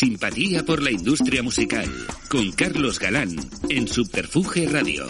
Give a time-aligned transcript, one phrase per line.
[0.00, 1.84] Simpatía por la industria musical,
[2.30, 3.36] con Carlos Galán,
[3.68, 5.04] en Subterfuge Radio.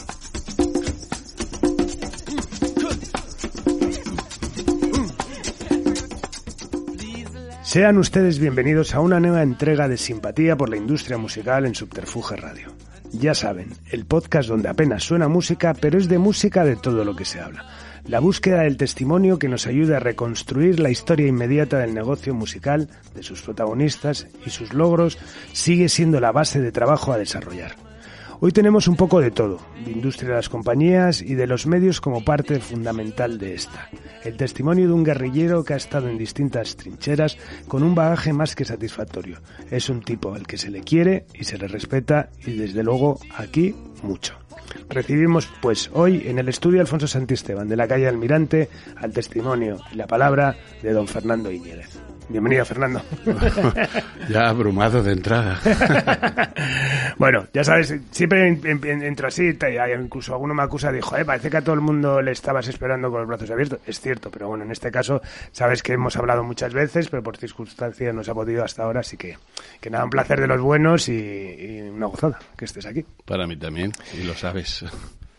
[7.63, 12.35] Sean ustedes bienvenidos a una nueva entrega de Simpatía por la industria musical en Subterfuge
[12.35, 12.74] Radio.
[13.13, 17.14] Ya saben, el podcast donde apenas suena música, pero es de música de todo lo
[17.14, 17.64] que se habla.
[18.06, 22.88] La búsqueda del testimonio que nos ayude a reconstruir la historia inmediata del negocio musical,
[23.14, 25.18] de sus protagonistas y sus logros,
[25.52, 27.89] sigue siendo la base de trabajo a desarrollar.
[28.42, 32.00] Hoy tenemos un poco de todo, de industria de las compañías y de los medios
[32.00, 33.90] como parte fundamental de esta.
[34.24, 37.36] El testimonio de un guerrillero que ha estado en distintas trincheras
[37.68, 39.42] con un bagaje más que satisfactorio.
[39.70, 43.20] Es un tipo al que se le quiere y se le respeta y desde luego
[43.36, 44.38] aquí mucho.
[44.88, 49.96] Recibimos pues hoy en el estudio Alfonso Santisteban de la calle Almirante al testimonio y
[49.96, 52.09] la palabra de don Fernando Iñiguez.
[52.30, 53.02] Bienvenido, Fernando.
[54.28, 55.59] ya abrumado de entrada.
[57.18, 59.59] bueno, ya sabes, siempre entro así,
[60.00, 63.10] incluso alguno me acusa, dijo, eh, parece que a todo el mundo le estabas esperando
[63.10, 63.80] con los brazos abiertos.
[63.84, 67.37] Es cierto, pero bueno, en este caso, sabes que hemos hablado muchas veces, pero por
[67.37, 69.37] circunstancias no se ha podido hasta ahora, así que,
[69.81, 73.05] que nada, un placer de los buenos y, y una gozada que estés aquí.
[73.25, 74.84] Para mí también, y lo sabes.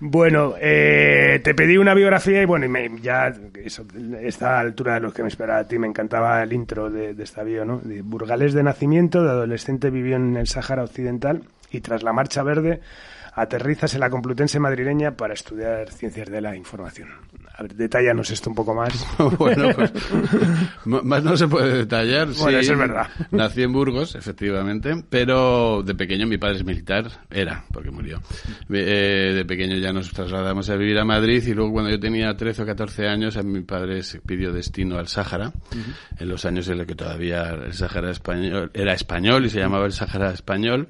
[0.04, 3.32] Bueno, eh, te pedí una biografía y bueno, y ya
[3.64, 3.86] eso,
[4.20, 7.44] esta altura de los que me esperaba a ti, me encantaba el intro de, esta
[7.44, 7.78] bio, ¿no?
[7.78, 12.42] De Burgalés de nacimiento, de adolescente vivió en el Sáhara Occidental y tras la Marcha
[12.42, 12.82] Verde
[13.34, 17.10] aterrizas en la Complutense madrileña para estudiar ciencias de la información.
[17.56, 19.06] A ver, detállanos esto un poco más.
[19.38, 19.92] bueno, pues
[20.86, 22.28] más no se puede detallar.
[22.40, 23.08] Bueno, eso es verdad.
[23.32, 28.22] Nací en Burgos, efectivamente, pero de pequeño mi padre es militar, era, porque murió.
[28.70, 32.36] Eh, de pequeño ya nos trasladamos a vivir a Madrid y luego cuando yo tenía
[32.36, 35.52] 13 o 14 años a mi padre se pidió destino al Sáhara,
[36.18, 39.86] en los años en los que todavía el Sáhara español era español y se llamaba
[39.86, 40.88] el Sáhara español.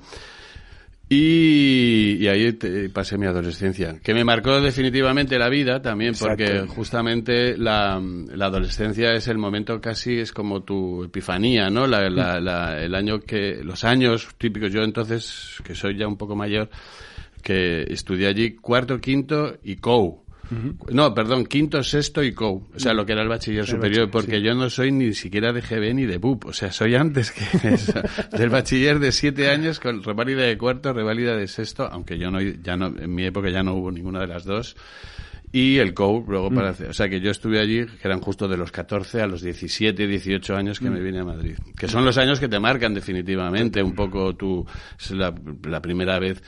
[1.14, 2.54] Y, ahí
[2.94, 7.96] pasé mi adolescencia, que me marcó definitivamente la vida también, porque justamente la,
[8.40, 11.86] adolescencia es el momento casi, es como tu epifanía, ¿no?
[11.86, 16.70] La, el año que, los años típicos, yo entonces, que soy ya un poco mayor,
[17.44, 19.76] que estudié allí cuarto, quinto y
[20.92, 22.68] No, perdón, quinto, sexto y COU.
[22.76, 25.62] O sea, lo que era el bachiller superior, porque yo no soy ni siquiera de
[25.62, 26.46] GB ni de BUP.
[26.46, 27.46] O sea, soy antes que
[28.38, 32.42] del bachiller de siete años con reválida de cuarto, reválida de sexto, aunque yo no,
[32.42, 34.76] ya no, en mi época ya no hubo ninguna de las dos
[35.54, 36.56] y el COU luego mm.
[36.56, 39.42] para o sea que yo estuve allí que eran justo de los 14 a los
[39.42, 41.04] 17 18 años que me mm.
[41.04, 44.66] vine a Madrid que son los años que te marcan definitivamente un poco tu
[44.98, 45.34] es la,
[45.64, 46.42] la primera vez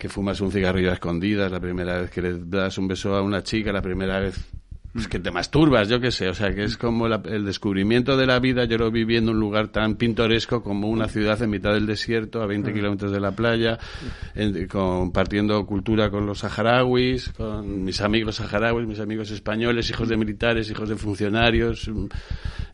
[0.00, 3.22] que fumas un cigarrillo a escondidas, la primera vez que le das un beso a
[3.22, 4.34] una chica, la primera vez
[4.92, 8.26] pues que te masturbas, yo qué sé, o sea, que es como el descubrimiento de
[8.26, 11.72] la vida, yo lo viví en un lugar tan pintoresco como una ciudad en mitad
[11.74, 13.78] del desierto, a 20 kilómetros de la playa,
[14.68, 20.68] compartiendo cultura con los saharauis, con mis amigos saharauis, mis amigos españoles, hijos de militares,
[20.68, 22.06] hijos de funcionarios, mm,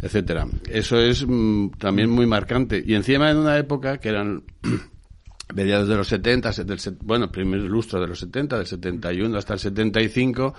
[0.01, 0.47] etcétera.
[0.71, 2.83] Eso es mm, también muy marcante.
[2.85, 4.43] Y encima en una época que eran
[5.55, 9.61] mediados de los 70, del, bueno, primer lustro de los 70, del 71 hasta el
[9.61, 10.55] 75,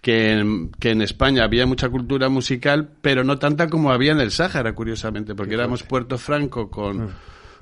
[0.00, 4.20] que en, que en España había mucha cultura musical, pero no tanta como había en
[4.20, 7.10] el Sáhara, curiosamente, porque éramos Puerto Franco con...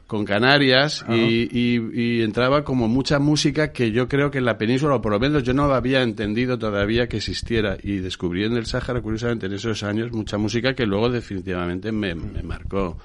[0.07, 4.95] Con Canarias y, y, entraba como mucha música que yo creo que en la península,
[4.95, 7.77] o por lo menos yo no había entendido todavía que existiera.
[7.83, 12.15] Y descubrí en el Sáhara, curiosamente, en esos años, mucha música que luego definitivamente me,
[12.15, 12.99] marcó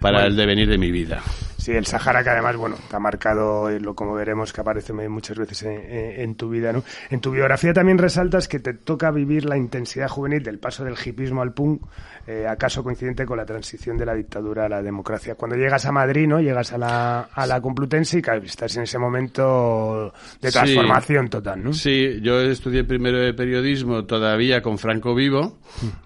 [0.00, 1.22] para el devenir de mi vida.
[1.56, 5.36] Sí, el Sahara que además, bueno, te ha marcado, lo como veremos que aparece muchas
[5.36, 6.84] veces en, tu vida, ¿no?
[7.10, 10.94] En tu biografía también resaltas que te toca vivir la intensidad juvenil del paso del
[11.04, 11.82] hipismo al punk,
[12.30, 15.34] eh, acaso coincidente con la transición de la dictadura a la democracia.
[15.34, 16.42] Cuando llegas a Madrid, ¿no?
[16.42, 21.72] Llegas a la, a la Complutense y estás en ese momento de transformación total, ¿no?
[21.72, 25.58] Sí, yo estudié primero de periodismo todavía con Franco vivo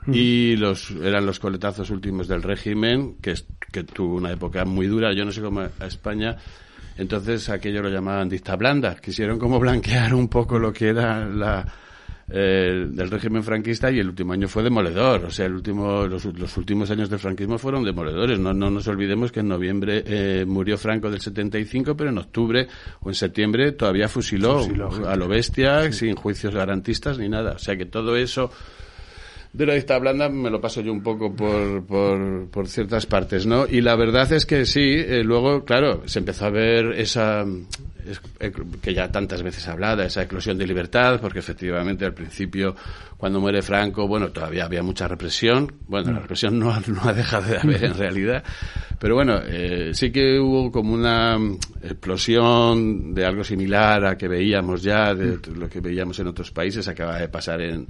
[0.07, 3.35] y los eran los coletazos últimos del régimen, que,
[3.73, 5.13] que tuvo una época muy dura.
[5.13, 6.37] Yo no sé cómo a España
[6.99, 8.95] entonces aquello lo llamaban dicta blanda.
[8.95, 11.67] Quisieron como blanquear un poco lo que era la,
[12.35, 15.27] eh, del régimen franquista y el último año fue demoledor.
[15.27, 16.25] O sea, el último, los,
[16.57, 18.39] últimos años del franquismo fueron demoledores.
[18.39, 22.67] No, no nos olvidemos que en noviembre eh, murió Franco del 75, pero en octubre
[23.01, 24.67] o en septiembre todavía fusiló,
[25.07, 27.53] a lo bestia, sin juicios garantistas ni nada.
[27.53, 28.51] O sea que todo eso
[29.53, 33.47] de la dicta blanda me lo paso yo un poco por, por, por ciertas partes,
[33.47, 33.67] ¿no?
[33.69, 38.53] Y la verdad es que sí, eh, luego, claro, se empezó a ver esa, eh,
[38.81, 42.75] que ya tantas veces hablada, esa eclosión de libertad, porque efectivamente al principio,
[43.17, 46.23] cuando muere Franco, bueno, todavía había mucha represión, bueno, la mm.
[46.23, 48.43] represión no, no ha dejado de haber en realidad,
[48.99, 51.37] pero bueno, eh, sí que hubo como una
[51.83, 55.59] explosión de algo similar a que veíamos ya, de mm.
[55.59, 57.87] lo que veíamos en otros países, acaba de pasar en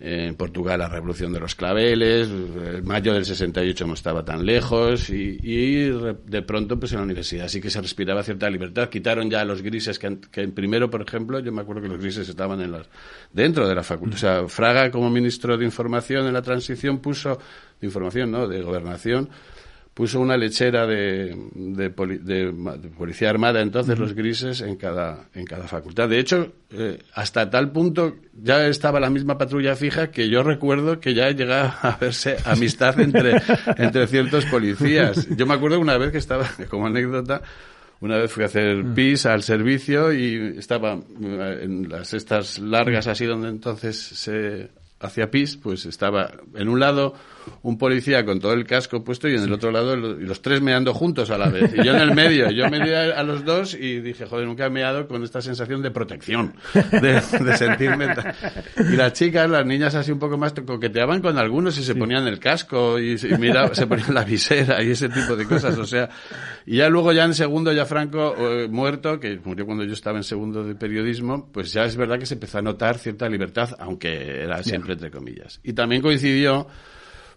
[0.00, 5.10] en Portugal la revolución de los claveles, el mayo del 68 no estaba tan lejos
[5.10, 5.90] y, y,
[6.26, 8.88] de pronto pues en la universidad sí que se respiraba cierta libertad.
[8.88, 12.60] Quitaron ya los grises que, primero, por ejemplo, yo me acuerdo que los grises estaban
[12.60, 12.86] en las,
[13.32, 14.16] dentro de la facultad.
[14.16, 17.38] O sea, Fraga como ministro de Información en la transición puso,
[17.80, 19.28] de Información, ¿no?, de Gobernación,
[19.98, 21.90] puso una lechera de, de,
[22.96, 26.08] policía armada, entonces los grises en cada, en cada facultad.
[26.08, 31.00] De hecho, eh, hasta tal punto ya estaba la misma patrulla fija que yo recuerdo
[31.00, 33.42] que ya llegaba a verse amistad entre,
[33.76, 35.26] entre ciertos policías.
[35.36, 37.42] Yo me acuerdo una vez que estaba, como anécdota,
[37.98, 43.08] una vez fui a hacer pis al servicio y estaba eh, en las estas largas
[43.08, 44.68] así donde entonces se
[45.00, 47.14] hacía pis, pues estaba en un lado
[47.62, 50.60] un policía con todo el casco puesto y en el otro lado y los tres
[50.60, 51.72] meando juntos a la vez.
[51.74, 54.66] Y yo en el medio, yo me di a, los dos y dije, joder, nunca
[54.66, 57.20] he meado con esta sensación de protección, de,
[57.56, 58.08] sentirme...
[58.78, 62.26] Y las chicas, las niñas así un poco más coqueteaban con algunos y se ponían
[62.26, 66.08] el casco y, mira, se ponían la visera y ese tipo de cosas, o sea...
[66.70, 70.18] Y ya luego, ya en segundo, ya Franco eh, muerto, que murió cuando yo estaba
[70.18, 73.70] en segundo de periodismo, pues ya es verdad que se empezó a notar cierta libertad,
[73.78, 75.60] aunque era siempre entre comillas.
[75.62, 76.66] Y también coincidió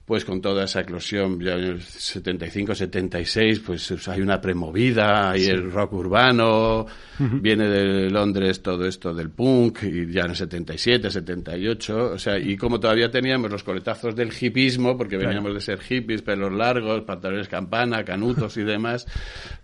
[0.06, 5.46] pues con toda esa eclosión, ya en el 75, 76, pues hay una premovida, hay
[5.46, 6.86] el rock urbano,
[7.20, 12.38] viene de Londres todo esto del punk, y ya en el 77, 78, o sea,
[12.40, 17.02] y como todavía teníamos los coletazos del hipismo, porque veníamos de ser hippies, pelos largos,
[17.04, 19.06] pantalones campana, canutos y demás,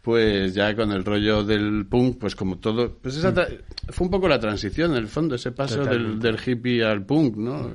[0.01, 3.33] pues ya con el rollo del punk, pues como todo, pues esa
[3.89, 7.35] fue un poco la transición, en el fondo, ese paso del, del, hippie al punk,
[7.35, 7.71] ¿no?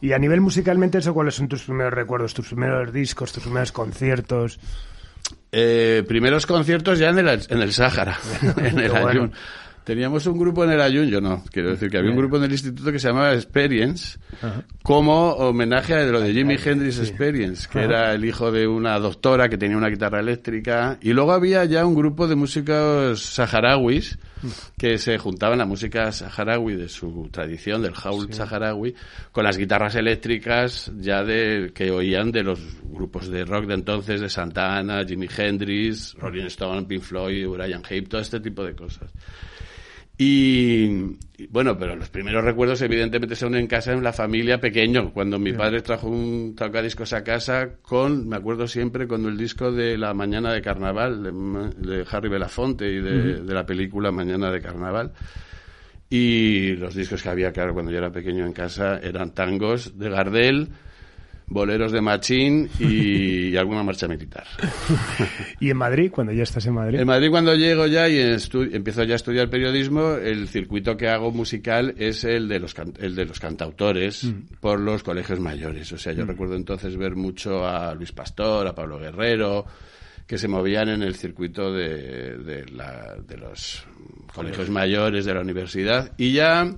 [0.00, 3.72] Y a nivel musicalmente, ¿eso cuáles son tus primeros recuerdos, tus primeros discos, tus primeros
[3.72, 4.58] conciertos?
[5.50, 8.18] Eh, primeros conciertos ya en el, en el Sáhara,
[8.56, 9.32] en el Ayun.
[9.84, 12.44] Teníamos un grupo en el Ayun, yo no, quiero decir que había un grupo en
[12.44, 14.16] el instituto que se llamaba Experience,
[14.82, 19.48] como homenaje a lo de Jimi Hendrix Experience, que era el hijo de una doctora
[19.48, 24.18] que tenía una guitarra eléctrica, y luego había ya un grupo de músicos saharauis
[24.78, 28.94] que se juntaban la música saharaui de su tradición, del haul saharaui,
[29.32, 34.20] con las guitarras eléctricas ya de que oían de los grupos de rock de entonces,
[34.20, 39.10] de Santana, Jimi Hendrix, Rolling Stone, Pink Floyd, Brian Hayes, todo este tipo de cosas.
[40.18, 41.16] Y,
[41.48, 45.52] bueno, pero los primeros recuerdos evidentemente son en casa, en la familia pequeño, cuando mi
[45.52, 50.14] padre trajo un tocadiscos a casa con, me acuerdo siempre, con el disco de La
[50.14, 51.22] Mañana de Carnaval,
[51.78, 55.12] de, Harry Belafonte y de, de, la película Mañana de Carnaval.
[56.10, 60.10] Y los discos que había, claro, cuando yo era pequeño en casa eran tangos de
[60.10, 60.68] Gardel,
[61.46, 64.46] boleros de Machín y, alguna marcha militar.
[65.60, 67.00] ¿Y en Madrid, cuando ya estás en Madrid?
[67.00, 68.18] En Madrid, cuando llego ya y
[68.72, 73.14] empiezo ya a estudiar periodismo, el circuito que hago musical es el de los, el
[73.14, 74.56] de los cantautores mm.
[74.60, 75.92] por los colegios mayores.
[75.92, 76.28] O sea, yo mm.
[76.28, 79.66] recuerdo entonces ver mucho a Luis Pastor, a Pablo Guerrero,
[80.26, 83.84] que se movían en el circuito de, de, la, de los
[84.34, 86.74] colegios mayores de la universidad y ya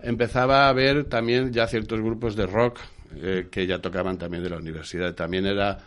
[0.00, 2.78] empezaba a ver también ya ciertos grupos de rock
[3.16, 5.14] eh, que ya tocaban también de la universidad.
[5.14, 5.78] También era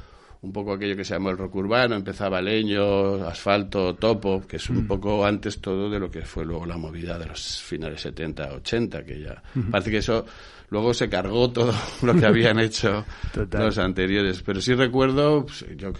[0.41, 4.69] un poco aquello que se llamó el rock urbano, empezaba leño, asfalto, topo, que es
[4.69, 4.87] un mm.
[4.87, 9.05] poco antes todo de lo que fue luego la movida de los finales 70, 80,
[9.05, 10.25] que ya parece que eso
[10.69, 13.05] luego se cargó todo lo que habían hecho
[13.51, 14.41] los anteriores.
[14.41, 15.93] Pero sí recuerdo, pues, yo,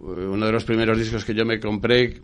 [0.00, 2.20] uno de los primeros discos que yo me compré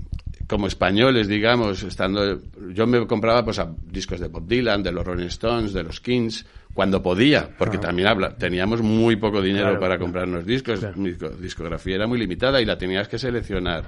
[0.46, 2.40] como españoles, digamos, estando
[2.72, 6.00] yo me compraba pues a discos de Bob Dylan, de los Rolling Stones, de los
[6.00, 11.96] Kings, cuando podía, porque también habla, teníamos muy poco dinero para comprarnos discos, mi discografía
[11.96, 13.84] era muy limitada y la tenías que seleccionar.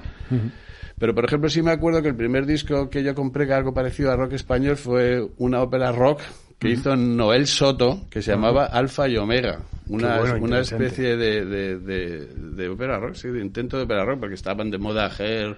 [0.98, 3.72] Pero, por ejemplo, sí me acuerdo que el primer disco que yo compré, que algo
[3.72, 6.22] parecido a rock español, fue una ópera rock
[6.58, 9.60] que hizo Noel Soto, que se llamaba Alfa y Omega.
[9.88, 14.34] una, una especie de, de, de, ópera rock, sí, de intento de ópera rock, porque
[14.34, 15.56] estaban de moda Her,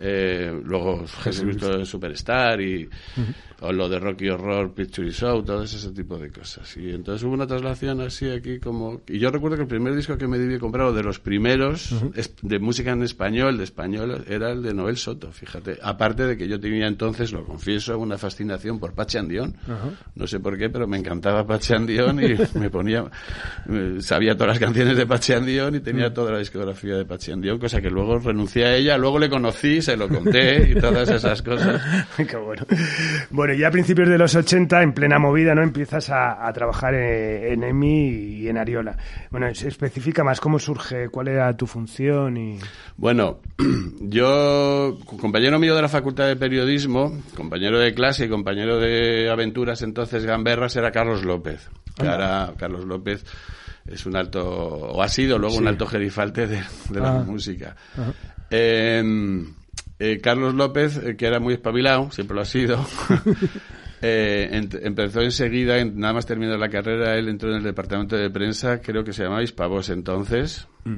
[0.00, 2.88] eh, luego Jesucristo Superstar y
[3.62, 6.76] o lo de Rocky Horror Picture Show, todo ese tipo de cosas.
[6.76, 9.02] Y entonces hubo una traslación así aquí como...
[9.06, 11.94] Y yo recuerdo que el primer disco que me debí comprar, de los primeros
[12.42, 15.78] de música en español, de español, era el de Noel Soto, fíjate.
[15.80, 19.54] Aparte de que yo tenía entonces, lo confieso, una fascinación por Pache Andión.
[20.16, 23.04] No sé por qué, pero me encantaba Pache Andión y me ponía...
[24.00, 27.58] Sabía todas las canciones de Pache Andión y tenía toda la discografía de Pache Andión,
[27.60, 31.40] cosa que luego renuncié a ella, luego le conocí, se lo conté y todas esas
[31.42, 31.80] cosas.
[32.16, 32.66] qué bueno.
[33.30, 35.62] Bueno, ya a principios de los 80, en plena movida, ¿no?
[35.62, 38.96] Empiezas a, trabajar en, EMI y en Ariola.
[39.30, 42.58] Bueno, se especifica más cómo surge, cuál era tu función y...
[42.96, 43.40] Bueno,
[44.00, 49.82] yo, compañero mío de la Facultad de Periodismo, compañero de clase y compañero de aventuras
[49.82, 51.68] entonces gamberras era Carlos López.
[51.96, 53.24] Que ahora Carlos López
[53.86, 57.24] es un alto, o ha sido luego un alto gerifalte de, la ah.
[57.24, 57.76] música.
[58.50, 59.02] Eh,
[60.20, 62.84] Carlos López, eh, que era muy espabilado, siempre lo ha sido,
[64.02, 64.48] eh,
[64.82, 69.04] empezó enseguida, nada más terminó la carrera, él entró en el departamento de prensa, creo
[69.04, 70.96] que se llamaba Hispavos entonces, mm.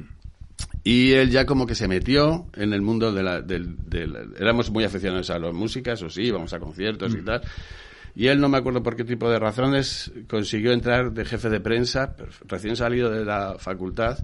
[0.83, 3.75] y él ya como que se metió en el mundo de la, del,
[4.39, 7.25] éramos muy aficionados a las músicas, o sí, íbamos a conciertos y mm.
[7.25, 7.41] tal,
[8.15, 11.59] y él, no me acuerdo por qué tipo de razones, consiguió entrar de jefe de
[11.59, 12.15] prensa,
[12.47, 14.17] recién salido de la facultad,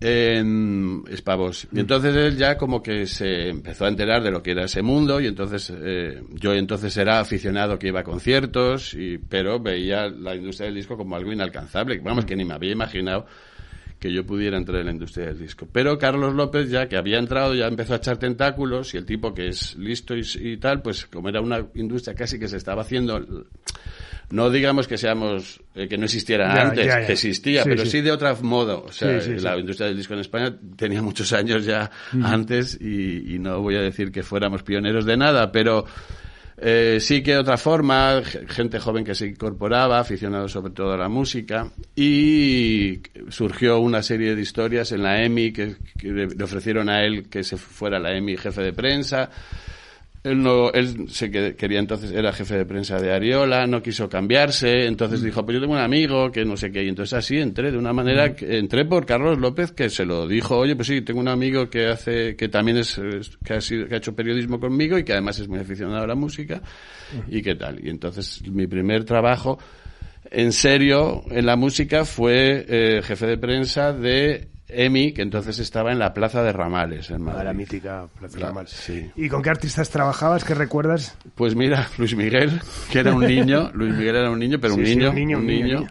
[0.00, 1.66] en Espavos.
[1.72, 4.82] Y entonces él ya como que se empezó a enterar de lo que era ese
[4.82, 10.08] mundo y entonces eh, yo entonces era aficionado que iba a conciertos, y, pero veía
[10.08, 11.98] la industria del disco como algo inalcanzable.
[12.00, 13.26] Vamos, que ni me había imaginado
[13.98, 15.68] que yo pudiera entrar en la industria del disco.
[15.70, 19.32] Pero Carlos López ya que había entrado ya empezó a echar tentáculos y el tipo
[19.34, 22.82] que es listo y, y tal, pues como era una industria casi que se estaba
[22.82, 23.46] haciendo
[24.30, 28.00] no digamos que seamos eh, que no existiera antes, que existía, pero sí.
[28.00, 28.84] de otro modo.
[28.84, 31.90] O sea, la industria del disco en España tenía muchos años ya
[32.22, 35.84] antes y, no voy a decir que fuéramos pioneros de nada, pero
[36.56, 41.08] eh, sí que otra forma, gente joven que se incorporaba, aficionados sobre todo a la
[41.08, 47.02] música, y surgió una serie de historias en la EMI que, que le ofrecieron a
[47.04, 49.30] él que se fuera la EMI jefe de prensa.
[50.24, 54.86] Él, no, él se quería entonces, era jefe de prensa de Ariola, no quiso cambiarse,
[54.86, 55.24] entonces mm.
[55.26, 57.76] dijo, pues yo tengo un amigo que no sé qué, y entonces así entré de
[57.76, 58.34] una manera, mm.
[58.34, 61.68] que, entré por Carlos López que se lo dijo, oye, pues sí, tengo un amigo
[61.68, 62.98] que hace, que también es,
[63.44, 66.06] que ha, sido, que ha hecho periodismo conmigo y que además es muy aficionado a
[66.06, 66.62] la música,
[67.12, 67.36] mm.
[67.36, 67.86] y qué tal.
[67.86, 69.58] Y entonces mi primer trabajo
[70.30, 75.92] en serio en la música fue eh, jefe de prensa de Emi, que entonces estaba
[75.92, 78.70] en la Plaza de Ramales, en La mítica Plaza de Ramales.
[78.70, 79.10] Sí.
[79.16, 80.44] ¿Y con qué artistas trabajabas?
[80.44, 81.16] ¿Qué recuerdas?
[81.34, 84.82] Pues mira, Luis Miguel, que era un niño, Luis Miguel era un niño, pero un,
[84.82, 85.86] niño, un, niño, un niño,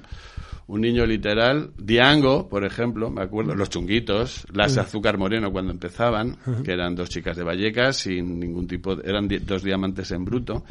[0.68, 1.72] un niño, literal.
[1.78, 7.10] Diango, por ejemplo, me acuerdo, Los Chunguitos, Las Azúcar Moreno cuando empezaban, que eran dos
[7.10, 10.64] chicas de Vallecas sin ningún tipo, eran dos diamantes en bruto.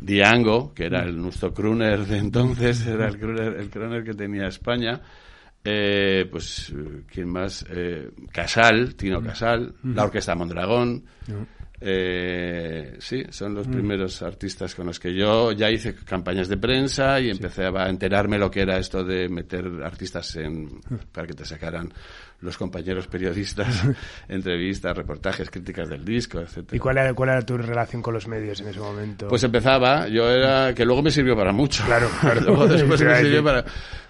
[0.00, 4.46] Diango, que era el nuestro crooner de entonces, era el crooner, el crooner que tenía
[4.46, 5.00] España.
[5.68, 6.72] Eh, pues,
[7.10, 7.66] ¿quién más?
[7.68, 11.04] Eh, Casal, Tino Casal, la Orquesta Mondragón.
[11.80, 17.20] Eh, sí, son los primeros artistas con los que yo ya hice campañas de prensa
[17.20, 20.80] y empecé a enterarme lo que era esto de meter artistas en,
[21.12, 21.92] para que te sacaran
[22.40, 23.82] los compañeros periodistas,
[24.28, 26.76] entrevistas, reportajes, críticas del disco, etcétera.
[26.76, 29.28] ¿Y cuál era, cuál era tu relación con los medios en ese momento?
[29.28, 31.84] Pues empezaba, yo era, que luego me sirvió para mucho.
[31.84, 32.40] Claro, claro.
[32.40, 33.64] luego después me sirvió para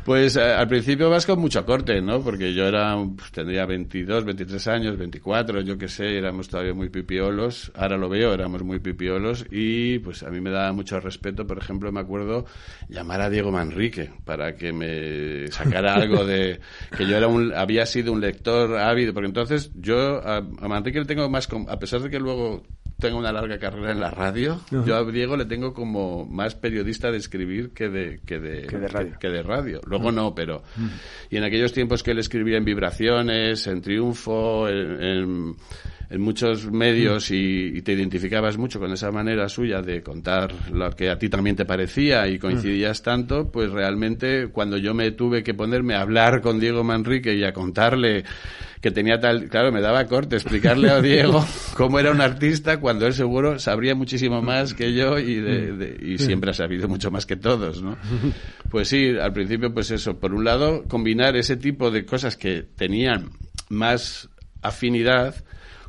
[0.06, 2.22] pues eh, al principio vas con mucho corte, ¿no?
[2.22, 6.90] Porque yo era, pues, tendría 22, 23 años, 24, yo qué sé, éramos todavía muy
[6.90, 7.72] pipiolos.
[7.74, 11.44] Ahora lo veo, éramos muy pipiolos y pues a mí me daba mucho respeto.
[11.44, 12.46] Por ejemplo, me acuerdo
[12.88, 16.60] llamar a Diego Manrique para que me sacara algo de
[16.96, 20.98] que yo era un, había sido un lector ávido, porque entonces yo a, a Manrique
[20.98, 22.62] le tengo más, a pesar de que luego
[22.98, 24.60] tengo una larga carrera en la radio.
[24.70, 28.66] Yo a Diego le tengo como más periodista de escribir que de, que de,
[29.20, 29.80] que de radio.
[29.86, 30.62] Luego no, pero...
[31.30, 35.56] Y en aquellos tiempos que él escribía en Vibraciones, en Triunfo, en, en,
[36.10, 41.18] muchos medios y, te identificabas mucho con esa manera suya de contar lo que a
[41.18, 45.94] ti también te parecía y coincidías tanto, pues realmente cuando yo me tuve que ponerme
[45.94, 48.24] a hablar con Diego Manrique y a contarle
[48.80, 51.44] que tenía tal, claro, me daba corte explicarle a Diego
[51.76, 56.18] cómo era un artista cuando él seguro sabría muchísimo más que yo y, de, y
[56.18, 57.96] siempre ha sabido mucho más que todos, ¿no?
[58.70, 62.62] Pues sí, al principio pues eso, por un lado combinar ese tipo de cosas que
[62.62, 63.30] tenían
[63.68, 64.28] más
[64.60, 65.36] afinidad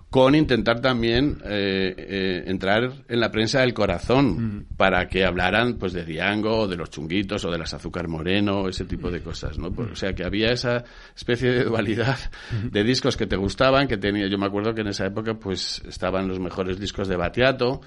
[0.10, 5.92] con intentar también eh, eh, entrar en la prensa del corazón para que hablaran pues
[5.92, 9.58] de Diango o de los chunguitos o de las azúcar moreno ese tipo de cosas
[9.58, 12.18] no o sea que había esa especie de dualidad
[12.64, 15.84] de discos que te gustaban que tenía yo me acuerdo que en esa época pues
[15.86, 17.82] estaban los mejores discos de Batiato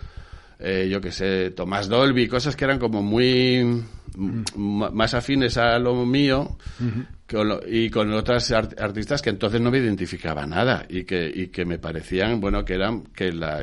[0.59, 3.83] eh, yo que sé Tomás Dolby cosas que eran como muy
[4.17, 6.57] más afines a lo mío
[7.69, 11.79] y con otras artistas que entonces no me identificaba nada y que, y que me
[11.79, 13.61] parecían, bueno, que eran, que la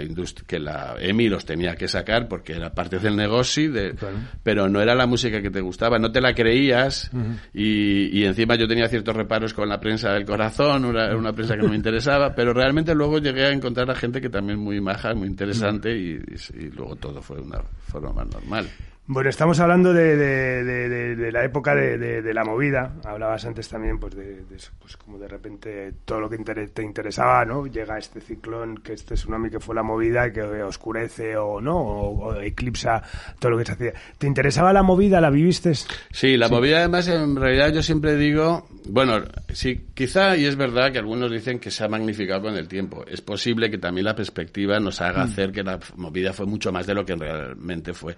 [0.48, 3.96] que la EMI los tenía que sacar porque era parte del negocio, de,
[4.44, 7.12] pero no era la música que te gustaba, no te la creías
[7.54, 11.56] y, y, encima yo tenía ciertos reparos con la prensa del corazón, una, una prensa
[11.56, 14.80] que no me interesaba, pero realmente luego llegué a encontrar a gente que también muy
[14.80, 16.20] maja, muy interesante y,
[16.54, 18.68] y luego todo fue una forma más normal.
[19.10, 22.94] Bueno, estamos hablando de, de, de, la época de, la movida.
[23.06, 24.44] Hablabas antes también, pues, de,
[24.80, 27.68] pues, como de repente todo lo que te interesaba, ¿no?
[27.68, 32.42] Llega este ciclón, que este tsunami que fue la movida, que oscurece o no, o,
[32.42, 33.02] eclipsa
[33.40, 33.94] todo lo que se hacía.
[34.18, 35.22] ¿Te interesaba la movida?
[35.22, 35.72] ¿La viviste?
[36.12, 39.24] Sí, la movida además, en realidad yo siempre digo, bueno,
[39.54, 43.06] sí, quizá, y es verdad que algunos dicen que se ha magnificado con el tiempo.
[43.08, 45.30] Es posible que también la perspectiva nos haga mm.
[45.30, 48.18] hacer que la movida fue mucho más de lo que realmente fue.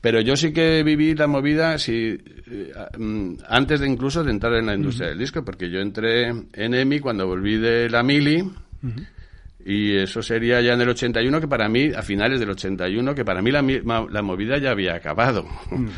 [0.00, 2.18] Pero yo sí que viví la movida sí,
[2.50, 6.28] eh, mm, antes de incluso de entrar en la industria del disco, porque yo entré
[6.28, 8.42] en EMI cuando volví de la Mili.
[9.68, 13.24] Y eso sería ya en el 81, que para mí, a finales del 81, que
[13.24, 15.44] para mí la, la movida ya había acabado.
[15.70, 15.88] Mm.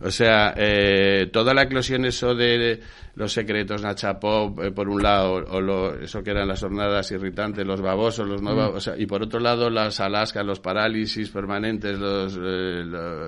[0.00, 2.80] O sea, eh, toda la eclosión eso de
[3.14, 7.66] los secretos Nachapop, eh, por un lado, o lo, eso que eran las jornadas irritantes,
[7.66, 8.78] los babosos, los no mm.
[8.98, 12.84] y por otro lado las alascas, los parálisis permanentes, los, eh,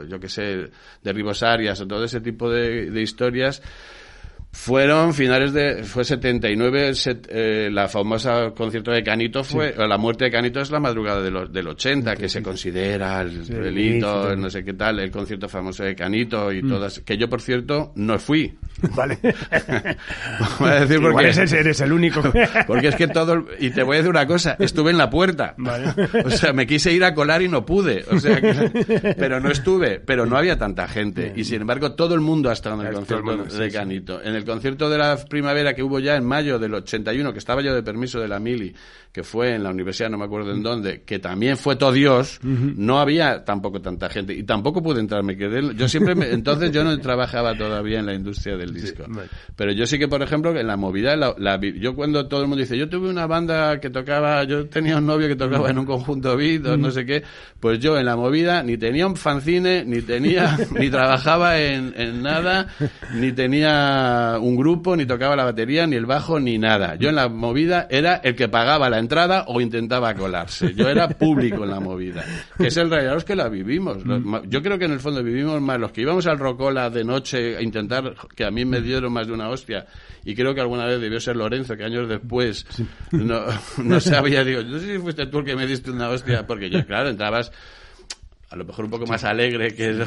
[0.09, 0.71] yo qué sé,
[1.03, 3.63] derribosarias o todo ese tipo de, de historias,
[4.51, 6.93] fueron finales de fue 79
[7.29, 11.31] eh, la famosa concierto de Canito fue la muerte de Canito es la madrugada de
[11.49, 15.95] del 80 que se considera el delito no sé qué tal el concierto famoso de
[15.95, 16.69] Canito y mm.
[16.69, 18.57] todas que yo por cierto no fui.
[18.95, 19.19] Vale.
[20.61, 22.23] Voy a decir porque eres, el único.
[22.67, 25.55] porque es que todo y te voy a decir una cosa estuve en la puerta.
[25.57, 25.93] Vale.
[26.25, 28.05] o sea me quise ir a colar y no pude.
[28.11, 28.41] O sea
[29.19, 31.33] pero no estuve pero no había tanta gente.
[31.37, 34.45] Y sin embargo todo el mundo ha estado en el concierto de Canito en el
[34.45, 37.83] concierto de la primavera que hubo ya en mayo del 81, que estaba yo de
[37.83, 38.75] permiso de la Mili,
[39.13, 42.39] que fue en la universidad, no me acuerdo en dónde, que también fue todo Dios,
[42.43, 46.85] no había tampoco tanta gente y tampoco pude entrar, me quedé, yo siempre, entonces yo
[46.85, 49.05] no trabajaba todavía en la industria del disco,
[49.57, 52.61] pero yo sí que, por ejemplo, en la movida, la, yo cuando todo el mundo
[52.61, 55.87] dice, yo tuve una banda que tocaba, yo tenía un novio que tocaba en un
[55.87, 57.23] conjunto beat o no sé qué,
[57.59, 62.23] pues yo en la movida ni tenía un fanzine, ni tenía, ni trabajaba en, en
[62.23, 62.69] nada,
[63.15, 66.97] ni tenía un grupo, ni tocaba la batería, ni el bajo, ni nada.
[66.97, 70.75] Yo en la movida era el que pagaba la entrada o intentaba colarse.
[70.75, 72.25] Yo era público en la movida.
[72.57, 73.99] Que es el realidad los que la vivimos.
[74.49, 77.57] Yo creo que en el fondo vivimos más los que íbamos al Rocola de noche
[77.57, 79.87] a intentar, que a mí me dieron más de una hostia,
[80.25, 82.67] y creo que alguna vez debió ser Lorenzo, que años después
[83.13, 83.45] no,
[83.83, 86.69] no sabía, digo, no sé si fuiste tú el que me diste una hostia, porque
[86.71, 87.53] yo, claro, entrabas
[88.51, 90.07] a lo mejor un poco más alegre que,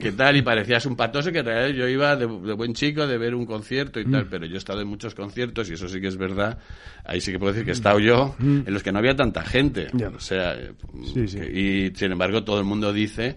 [0.00, 3.18] que, tal y parecías un patoso que en realidad yo iba de, buen chico de
[3.18, 4.28] ver un concierto y tal, mm.
[4.30, 6.58] pero yo he estado en muchos conciertos y eso sí que es verdad,
[7.04, 8.60] ahí sí que puedo decir que he estado yo mm.
[8.66, 12.92] en los que no había tanta gente, o sea, y sin embargo todo el mundo
[12.92, 13.36] dice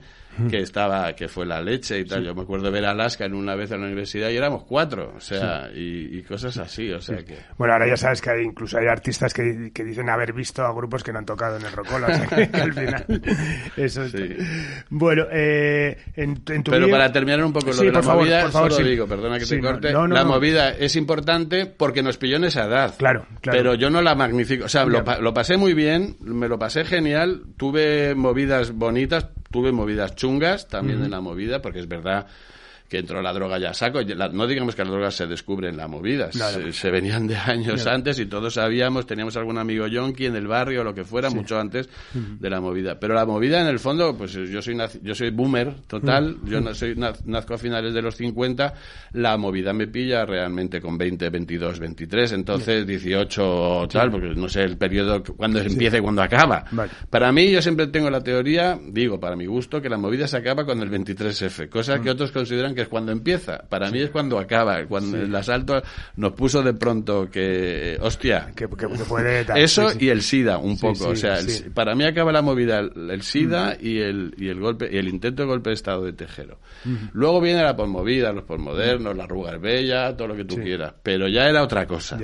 [0.49, 2.23] que estaba, que fue la leche y tal.
[2.23, 5.13] Yo me acuerdo de ver Alaska en una vez en la universidad y éramos cuatro,
[5.15, 7.37] o sea, y, cosas así, o sea que...
[7.57, 10.73] Bueno, ahora ya sabes que hay, incluso hay artistas que, que, dicen haber visto a
[10.73, 13.05] grupos que no han tocado en el Rocola, o sea que, al final...
[13.77, 14.03] Eso
[14.89, 19.07] Bueno, eh, en, tu Pero para terminar un poco lo de la movida, solo digo,
[19.07, 22.95] perdona que te corte, la movida es importante porque nos pilló en esa edad.
[22.97, 23.57] Claro, claro.
[23.57, 26.85] Pero yo no la magnifico, o sea, lo, lo pasé muy bien, me lo pasé
[26.85, 32.27] genial, tuve movidas bonitas, tuve movidas chungas también en la movida, porque es verdad
[32.89, 33.99] que entró la droga ya saco.
[34.03, 38.19] no digamos que la droga se descubre en la movida, se, venían de años antes
[38.19, 41.59] y todos sabíamos, teníamos algún amigo yonki en el barrio o lo que fuera, mucho
[41.59, 42.99] antes de la movida.
[42.99, 46.73] Pero la movida, en el fondo, pues yo soy yo soy boomer total, yo no
[46.73, 48.73] soy nazco a finales de los 50,
[49.13, 54.63] la movida me pilla realmente con 20, 22, 23, entonces 18 tal, porque no sé
[54.63, 56.65] el periodo cuando empieza y cuando acaba.
[57.09, 60.37] Para mí, yo siempre tengo la teoría, digo, para mi gusto, que la movida se
[60.37, 63.63] acaba con el 23F, cosa que otros consideran que es cuando empieza.
[63.69, 64.85] Para mí es cuando acaba.
[64.85, 65.81] Cuando el asalto
[66.17, 71.09] nos puso de pronto que, hostia, que, puede eso y el SIDA un poco.
[71.09, 71.39] o sea,
[71.73, 75.43] para mí acaba la movida el, SIDA y el y el golpe y el intento
[75.43, 76.59] de golpe de estado de Tejero.
[77.13, 80.93] Luego viene la posmovida, los posmodernos, la arruga bella, todo lo que tú quieras.
[81.01, 82.17] Pero ya era otra cosa.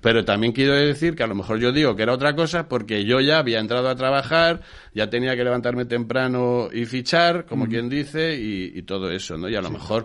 [0.00, 3.04] Pero también quiero decir que a lo mejor yo digo que era otra cosa porque
[3.04, 4.60] yo ya había entrado a trabajar,
[4.94, 9.48] ya tenía que levantarme temprano y fichar, como quien dice, y, todo eso, ¿no?
[9.48, 9.95] Y a lo mejor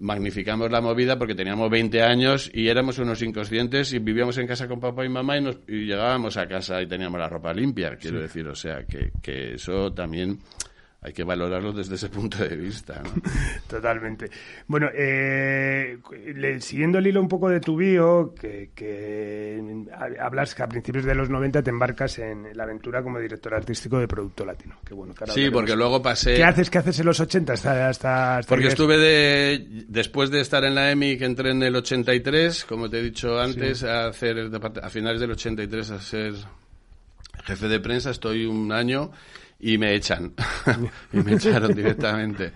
[0.00, 4.66] magnificamos la movida porque teníamos 20 años y éramos unos inconscientes y vivíamos en casa
[4.66, 7.96] con papá y mamá y, nos, y llegábamos a casa y teníamos la ropa limpia,
[7.96, 10.38] quiero decir, o sea, que, que eso también
[11.04, 13.02] hay que valorarlo desde ese punto de vista.
[13.66, 14.30] Totalmente.
[14.68, 15.98] Bueno, eh,
[16.60, 18.70] siguiendo el hilo un poco de tu bio, que,
[20.20, 23.98] hablas que a principios de los 90 te embarcas en la aventura como director artístico
[23.98, 24.76] de Producto Latino.
[24.92, 26.36] bueno, sí, porque luego pasé...
[26.36, 27.88] ¿Qué haces, qué haces en los 80 hasta...?
[27.88, 29.66] hasta, porque estuve de...
[29.88, 33.40] Después de estar en la EMI, que entré en el 83, como te he dicho
[33.40, 36.34] antes, a, hacer a finales del 83 a ser
[37.44, 39.10] jefe de prensa, estoy un año
[39.62, 40.34] y me echan.
[41.12, 42.52] y me echaron directamente.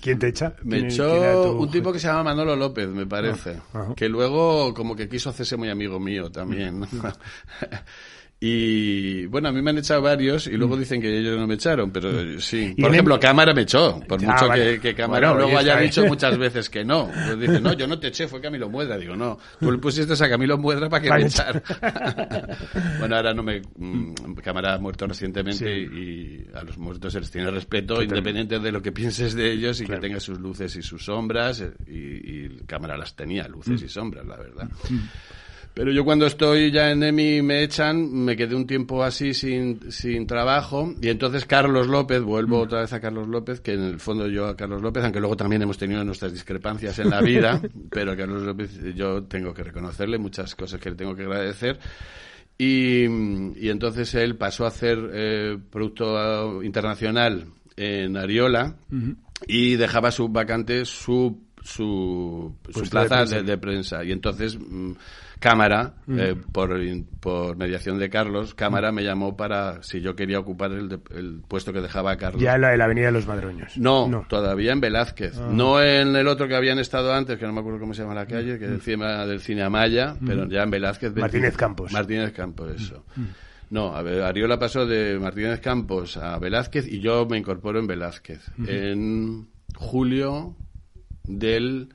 [0.00, 0.54] ¿Quién te echa?
[0.62, 3.58] Me echó un tipo que se llama Manolo López, me parece.
[3.74, 6.86] Ah, que luego como que quiso hacerse muy amigo mío también.
[8.40, 10.78] Y bueno, a mí me han echado varios y luego mm.
[10.78, 12.38] dicen que ellos no me echaron, pero mm.
[12.38, 12.72] sí.
[12.80, 14.48] Por ejemplo, Cámara me echó, por mucho
[14.80, 17.10] que, Cámara luego haya dicho muchas veces que no.
[17.12, 18.96] Pues dice, no, yo no te eché, fue Camilo Muedra.
[18.96, 21.60] Digo, no, tú le pusiste a Camilo Muedra para que me echara.
[23.00, 23.60] bueno, ahora no me...
[23.76, 28.70] Mm, Cámara ha muerto recientemente y, a los muertos se les tiene respeto, independiente de
[28.70, 31.60] lo que pienses de ellos y que tenga sus luces y sus sombras.
[31.60, 34.68] Eh, y, y Cámara las tenía, luces y sombras, la verdad.
[35.78, 39.92] Pero yo cuando estoy ya en EMI me echan, me quedé un tiempo así sin,
[39.92, 42.62] sin trabajo y entonces Carlos López, vuelvo mm.
[42.62, 45.36] otra vez a Carlos López, que en el fondo yo a Carlos López, aunque luego
[45.36, 47.62] también hemos tenido nuestras discrepancias en la vida,
[47.92, 51.78] pero a Carlos López yo tengo que reconocerle muchas cosas que le tengo que agradecer.
[52.58, 57.44] Y, y entonces él pasó a hacer eh, producto internacional
[57.76, 58.74] en Ariola
[59.46, 64.02] y dejaba su vacante su, su, su plaza de prensa.
[64.02, 64.58] Y entonces...
[64.58, 64.94] Mm,
[65.38, 66.18] Cámara, mm.
[66.18, 66.76] eh, por,
[67.20, 71.72] por mediación de Carlos, Cámara me llamó para si yo quería ocupar el, el puesto
[71.72, 72.42] que dejaba Carlos.
[72.42, 73.76] Ya en la, la Avenida de los Madroños.
[73.78, 75.38] No, todavía en Velázquez.
[75.38, 75.48] Ah.
[75.52, 78.14] No en el otro que habían estado antes, que no me acuerdo cómo se llama
[78.14, 80.26] la calle, que es encima del cine Amaya, mm.
[80.26, 81.14] pero ya en Velázquez.
[81.14, 81.92] Martínez Campos.
[81.92, 83.04] Martínez Campos, eso.
[83.16, 83.24] Mm.
[83.70, 87.86] No, a ver, Ariola pasó de Martínez Campos a Velázquez y yo me incorporo en
[87.86, 88.50] Velázquez.
[88.66, 90.56] En julio
[91.24, 91.90] del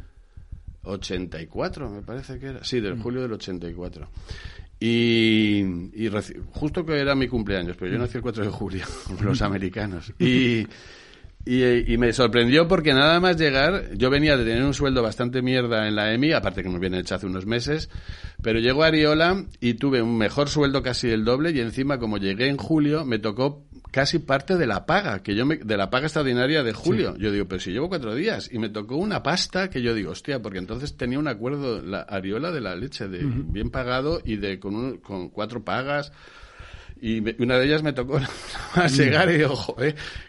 [0.84, 2.64] 84, me parece que era.
[2.64, 3.02] Sí, del mm.
[3.02, 4.10] julio del 84.
[4.80, 5.62] Y,
[5.94, 6.10] y
[6.52, 8.86] justo que era mi cumpleaños, pero yo nací el 4 de julio,
[9.22, 10.14] los americanos.
[10.20, 10.68] Y,
[11.46, 15.88] y, me sorprendió porque nada más llegar, yo venía de tener un sueldo bastante mierda
[15.88, 17.90] en la EMI, aparte que me viene hecho hace unos meses,
[18.42, 22.18] pero llegó a Ariola y tuve un mejor sueldo casi el doble y encima como
[22.18, 25.92] llegué en julio me tocó casi parte de la paga, que yo me, de la
[25.92, 27.16] paga extraordinaria de julio.
[27.16, 30.12] Yo digo, pero si llevo cuatro días y me tocó una pasta que yo digo,
[30.12, 34.38] hostia, porque entonces tenía un acuerdo, la Ariola de la leche, de bien pagado y
[34.38, 36.12] de con, con cuatro pagas.
[37.00, 38.20] Y una de ellas me tocó
[38.74, 39.76] a llegar y digo,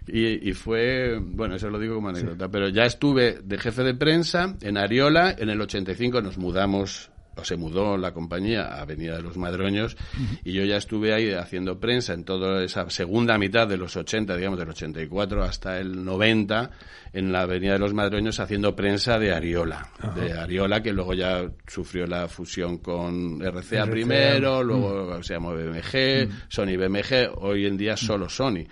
[0.09, 3.95] y, y, fue, bueno, eso lo digo como anécdota, pero ya estuve de jefe de
[3.95, 9.17] prensa en Ariola, en el 85 nos mudamos o se mudó la compañía a Avenida
[9.17, 9.97] de los Madroños
[10.45, 14.37] y yo ya estuve ahí haciendo prensa en toda esa segunda mitad de los 80,
[14.37, 16.71] digamos del 84 hasta el 90
[17.15, 21.49] en la Avenida de los Madroños haciendo prensa de Ariola, de Ariola que luego ya
[21.67, 27.97] sufrió la fusión con RCA, primero, luego se llamó BMG, Sony BMG, hoy en día
[27.97, 28.67] solo Sony.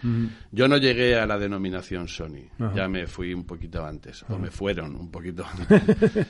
[0.51, 4.51] Yo no llegué a la denominación Sony, ya me fui un poquito antes, o me
[4.51, 6.27] fueron un poquito antes.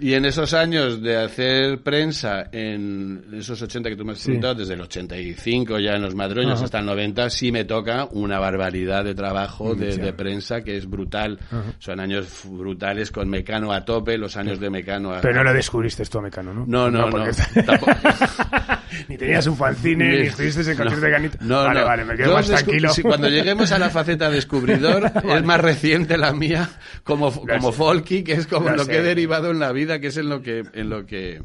[0.00, 4.54] Y en esos años de hacer prensa, en esos 80 que tú me has preguntado,
[4.54, 9.04] desde el 85 ya en los madroños hasta el 90, sí me toca una barbaridad
[9.04, 11.40] de trabajo de, prensa que es brutal.
[11.78, 15.20] Son años brutales con Mecano a tope, los años de Mecano a...
[15.20, 16.64] Pero no lo descubriste esto a Mecano, ¿no?
[16.66, 17.24] No, no, no.
[19.08, 21.38] ni tenías un fanzine, ni estuviste en concierto de Ganito.
[21.40, 22.92] No, vale, vale, me quedo más tranquilo.
[23.02, 26.68] cuando lleguemos a la faceta descubridor, es más reciente la mía
[27.02, 30.16] como, como folky, que es como lo que he derivado en la vida que es
[30.16, 31.42] en lo que, en lo que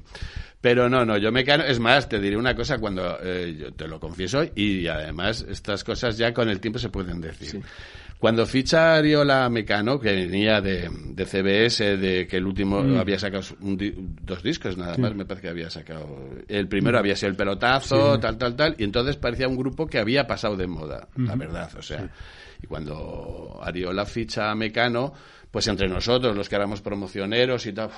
[0.62, 3.88] Pero no, no, yo Mecano, es más, te diré una cosa cuando, eh, yo te
[3.88, 7.62] lo confieso, y además estas cosas ya con el tiempo se pueden decir.
[8.24, 12.98] Cuando ficha Ariola Mecano, que venía de, de CBS, de que el último mm.
[12.98, 16.08] había sacado dos discos nada más, me parece que había sacado.
[16.48, 20.00] El primero había sido el pelotazo, tal, tal, tal, y entonces parecía un grupo que
[20.00, 22.10] había pasado de moda, la verdad, o sea.
[22.62, 25.12] Y cuando Ariola ficha a Mecano,
[25.52, 27.90] pues entre nosotros, los que éramos promocioneros y tal,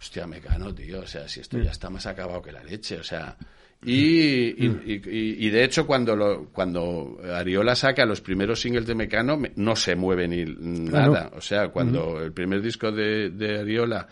[0.00, 3.04] hostia, Mecano, tío, o sea, si esto ya está más acabado que la leche, o
[3.04, 3.36] sea,
[3.82, 9.74] y, y, de hecho, cuando, lo, cuando Ariola saca los primeros singles de Mecano, no
[9.74, 11.30] se mueve ni nada.
[11.34, 14.06] O sea, cuando el primer disco de, de, Ariola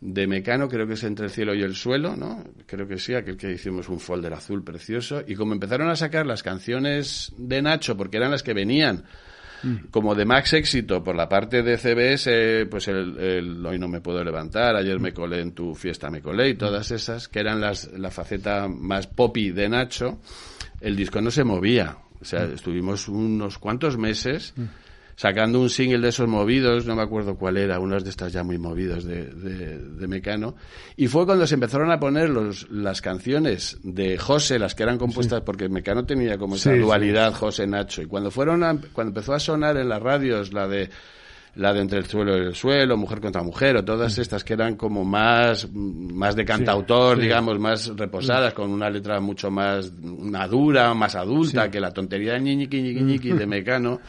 [0.00, 2.44] de Mecano, creo que es Entre el cielo y el suelo, ¿no?
[2.66, 5.24] Creo que sí, aquel que hicimos un folder azul precioso.
[5.26, 9.06] Y como empezaron a sacar las canciones de Nacho, porque eran las que venían
[9.90, 14.22] como de más éxito por la parte de CBS, pues el, Hoy no me puedo
[14.22, 17.90] levantar, ayer me colé en tu fiesta, me colé y todas esas, que eran las,
[17.92, 20.20] la faceta más poppy de Nacho,
[20.80, 21.96] el disco no se movía.
[22.20, 24.54] O sea, estuvimos unos cuantos meses
[25.16, 28.42] sacando un single de esos movidos, no me acuerdo cuál era, unas de estas ya
[28.42, 30.56] muy movidos de, de, Mecano,
[30.96, 34.98] y fue cuando se empezaron a poner los, las canciones de José, las que eran
[34.98, 38.60] compuestas, porque Mecano tenía como esa dualidad José-Nacho, y cuando fueron
[38.92, 40.90] cuando empezó a sonar en las radios la de
[41.56, 44.54] la de entre el suelo y el suelo, mujer contra mujer, o todas estas que
[44.54, 50.92] eran como más, más de cantautor, digamos, más reposadas, con una letra mucho más madura,
[50.94, 54.00] más adulta, que la tontería de ñiñiqui, ñiqui, de Mecano.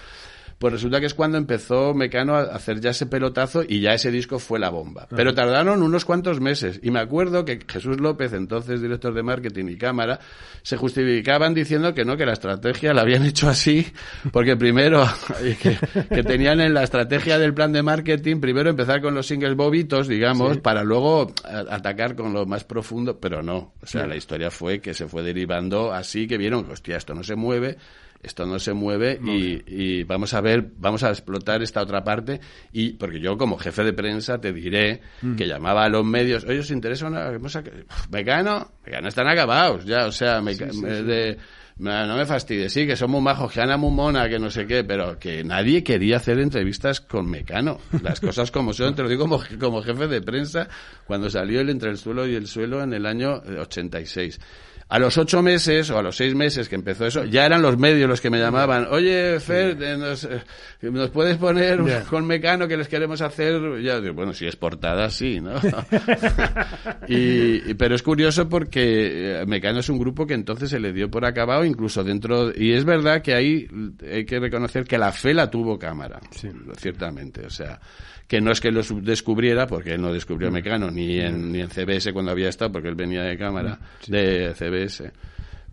[0.65, 4.09] Pues resulta que es cuando empezó Mecano a hacer ya ese pelotazo y ya ese
[4.09, 5.07] disco fue la bomba.
[5.15, 6.79] Pero tardaron unos cuantos meses.
[6.81, 10.19] Y me acuerdo que Jesús López, entonces director de marketing y cámara,
[10.63, 13.85] se justificaban diciendo que no, que la estrategia la habían hecho así,
[14.31, 15.05] porque primero,
[15.61, 20.07] que, tenían en la estrategia del plan de marketing, primero empezar con los singles bobitos,
[20.07, 23.75] digamos, para luego atacar con lo más profundo, pero no.
[23.83, 27.23] O sea, la historia fue que se fue derivando así, que vieron, hostia, esto no
[27.23, 27.77] se mueve,
[28.25, 32.39] esto no se mueve y, vamos a ver, vamos a explotar esta otra parte
[32.71, 35.35] y porque yo como jefe de prensa te diré mm.
[35.35, 37.63] que llamaba a los medios, oye, ¿os interesa una cosa?
[38.09, 41.37] Mecano, Mecano están acabados ya, o sea, de,
[41.77, 44.65] no me fastidies, sí, que son muy majos, que Ana muy mona, que no sé
[44.65, 47.79] qué, pero que nadie quería hacer entrevistas con Mecano.
[48.01, 50.69] Las cosas como son, te lo digo como, como jefe de prensa,
[51.05, 54.39] cuando salió el Entre el Suelo y el Suelo en el año 86.
[54.87, 57.75] A los ocho meses o a los seis meses que empezó eso, ya eran los
[57.75, 58.85] medios los que me llamaban.
[58.91, 59.97] Oye, Fer, eh,
[60.81, 63.81] eh, nos, puedes poner con Mecano que les queremos hacer?
[63.81, 65.53] Ya, bueno, si es portada, sí, ¿no?
[67.07, 71.09] y, pero es curioso porque eh, Mecano es un grupo que entonces se le dio
[71.09, 72.51] por acabado, incluso dentro.
[72.55, 73.67] Y es verdad que ahí
[74.07, 76.19] hay que reconocer que la fe la tuvo cámara,
[76.77, 77.43] ciertamente.
[77.43, 77.79] O sea,
[78.27, 80.51] que no es que lo descubriera, porque él no descubrió.
[80.51, 84.11] Mecano, ni en, ni en CBS cuando había estado, porque él venía de cámara, mm,
[84.11, 84.74] de CBS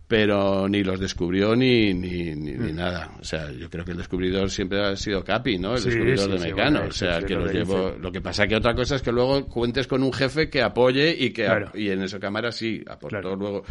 [0.07, 2.75] pero ni los descubrió ni, ni, ni, mm.
[2.75, 3.15] nada.
[3.19, 5.75] O sea, yo creo que el descubridor siempre ha sido Capi, ¿no?
[5.75, 6.83] El descubridor de Mecano.
[6.87, 7.95] o sea, que lo llevó.
[7.99, 11.15] Lo que pasa que otra cosa es que luego cuentes con un jefe que apoye
[11.17, 13.63] y que y en esa cámara sí aportó luego.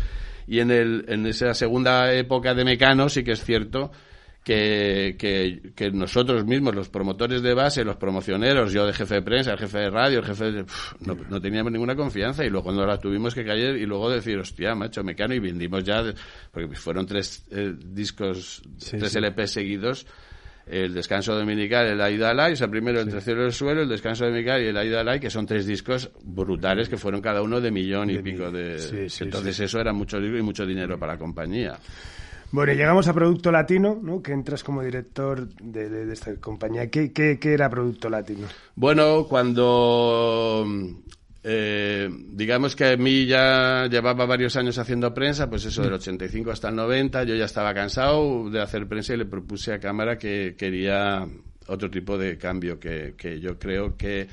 [0.49, 3.93] Y en el en esa segunda época de Mecano sí que es cierto
[4.45, 9.53] que, que, nosotros mismos, los promotores de base, los promocioneros, yo de jefe de prensa,
[9.53, 10.65] el jefe de radio, el jefe de...
[11.01, 14.39] no, no, teníamos ninguna confianza y luego cuando la tuvimos que caer y luego decir,
[14.39, 16.03] hostia, macho, mecano y vendimos ya,
[16.51, 20.07] porque fueron tres eh, discos, tres LP seguidos,
[20.67, 24.25] el descanso dominical, el Aida Alay, o sea, primero el y el suelo, el descanso
[24.25, 27.71] dominical y el Aida Alay, que son tres discos brutales que fueron cada uno de
[27.71, 29.09] millón y pico de...
[29.21, 31.79] entonces eso era mucho y mucho dinero para la compañía.
[32.53, 34.23] Bueno, llegamos a Producto Latino, ¿no?
[34.23, 36.91] Que entras como director de, esta compañía.
[36.91, 38.47] ¿Qué, ¿Qué, era Producto Latino?
[38.77, 40.67] Bueno, cuando
[41.43, 46.51] eh, digamos que a mí ya llevaba varios años haciendo prensa, pues eso del 85
[46.51, 50.19] hasta el 90, yo ya estaba cansado de hacer prensa y le propuse a Cámara
[50.19, 51.27] que quería
[51.69, 54.29] otro tipo de cambio, que, que yo creo que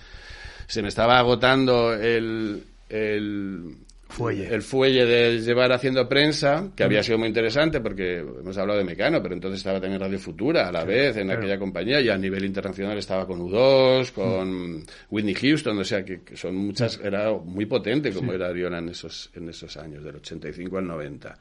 [0.68, 3.78] se me estaba agotando el, el
[4.18, 8.86] el fuelle de llevar haciendo prensa, que había sido muy interesante porque hemos hablado de
[8.86, 12.18] Mecano, pero entonces estaba también Radio Futura a la vez en aquella compañía y a
[12.18, 17.66] nivel internacional estaba con U2, con Whitney Houston, o sea que, son muchas, era muy
[17.66, 21.38] potente como era Ariola en esos, en esos años, del 85 al 90.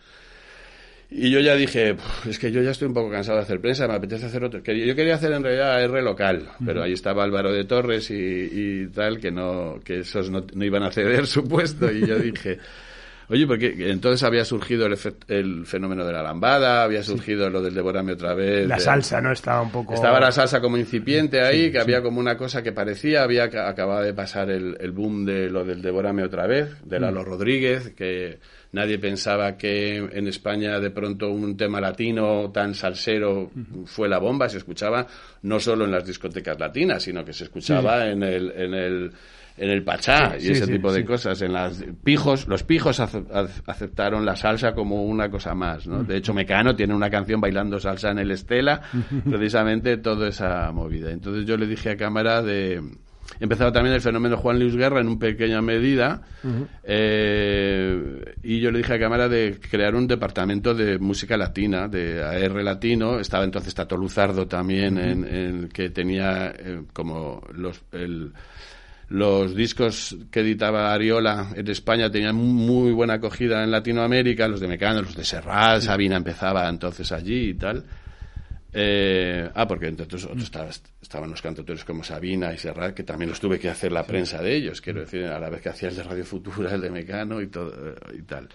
[1.11, 1.97] Y yo ya dije,
[2.29, 4.61] es que yo ya estoy un poco cansado de hacer prensa, me apetece hacer otro.
[4.61, 9.19] Yo quería hacer en realidad R local, pero ahí estaba Álvaro de Torres y, tal,
[9.19, 11.91] que no, que esos no, iban a ceder su puesto.
[11.91, 12.59] Y yo dije,
[13.31, 17.75] Oye, porque entonces había surgido el, el fenómeno de la lambada, había surgido lo del
[17.75, 18.67] devorame otra vez.
[18.67, 19.33] La salsa, ¿no?
[19.33, 19.93] Estaba un poco...
[19.93, 24.03] Estaba la salsa como incipiente ahí, que había como una cosa que parecía, había acabado
[24.03, 27.25] de pasar el, el boom de lo del devorame otra vez, de Lalo mm.
[27.25, 28.39] Rodríguez, que
[28.73, 33.51] nadie pensaba que en España de pronto un tema latino tan salsero
[33.87, 35.07] fue la bomba, se escuchaba
[35.43, 39.13] no solo en las discotecas latinas, sino que se escuchaba en el, en el
[39.59, 41.43] en el Pachá y ese tipo de cosas.
[41.43, 46.05] En las pijos, los pijos aceptaron la salsa como una cosa más, ¿no?
[46.05, 48.81] De hecho, Mecano tiene una canción bailando salsa en el Estela,
[49.29, 51.11] precisamente toda esa movida.
[51.11, 52.83] Entonces yo le dije a cámara de
[53.41, 56.23] empezaba también el fenómeno Juan Luis Guerra en una pequeña medida
[56.83, 62.23] eh, y yo le dije a cámara de crear un departamento de música latina de
[62.23, 63.21] AR latino.
[63.21, 67.83] Estaba entonces Tato Luzardo también en, que tenía eh, como los
[69.11, 74.69] los discos que editaba Ariola en España tenían muy buena acogida en Latinoamérica, los de
[74.69, 77.85] Mecano, los de Serrat, Sabina empezaba entonces allí y tal.
[78.71, 80.29] Eh, ah, porque entre otros,
[81.09, 84.43] estaban los cantautores como Sabina y Serrat, que también los tuve que hacer la prensa
[84.43, 86.91] de ellos, quiero decir, a la vez que hacía el de Radio Futura, el de
[86.91, 87.73] Mecano y, todo,
[88.13, 88.47] y tal.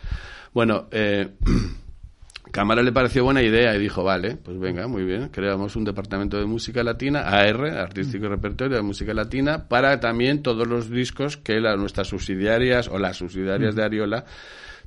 [0.53, 1.29] Bueno, eh,
[2.51, 6.37] Cámara le pareció buena idea y dijo, vale, pues venga, muy bien, creamos un departamento
[6.37, 11.37] de música latina, AR, Artístico y Repertorio de Música Latina, para también todos los discos
[11.37, 14.25] que nuestras subsidiarias o las subsidiarias de Ariola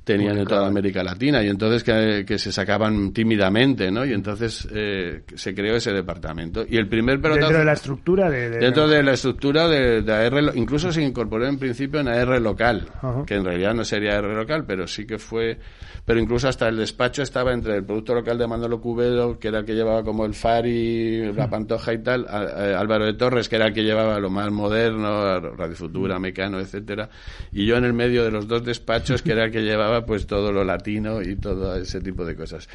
[0.07, 4.05] tenían en toda América Latina y entonces que, se sacaban tímidamente, ¿no?
[4.05, 6.65] Y entonces eh, se creó ese departamento.
[6.67, 7.47] Y el primer pelotazo...
[7.47, 8.49] Dentro de la estructura de...
[8.49, 10.55] dentro de la estructura de, AR...
[10.55, 12.87] Incluso se incorporó en principio en AR local,
[13.25, 15.59] que en realidad no sería AR local, pero sí que fue...
[16.05, 19.59] Pero incluso hasta el despacho estaba entre el producto local de Manolo Cubedo, que era
[19.59, 23.67] el que llevaba como el Fari, la Pantoja y tal, Álvaro de Torres, que era
[23.67, 27.09] el que llevaba lo más moderno, Radio Futura, Mecano, etcétera,
[27.51, 30.27] y yo en el medio de los dos despachos, que era el que llevaba pues
[30.27, 32.67] todo lo latino y todo ese tipo de cosas.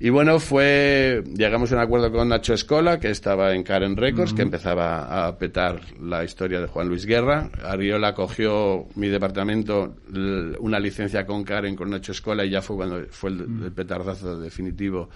[0.00, 4.32] Y bueno, fue, llegamos a un acuerdo con Nacho Escola, que estaba en Karen Records,
[4.32, 7.50] que empezaba a petar la historia de Juan Luis Guerra.
[7.64, 9.96] Ariola cogió mi departamento,
[10.60, 15.08] una licencia con Karen, con Nacho Escola, y ya fue cuando fue el petardazo definitivo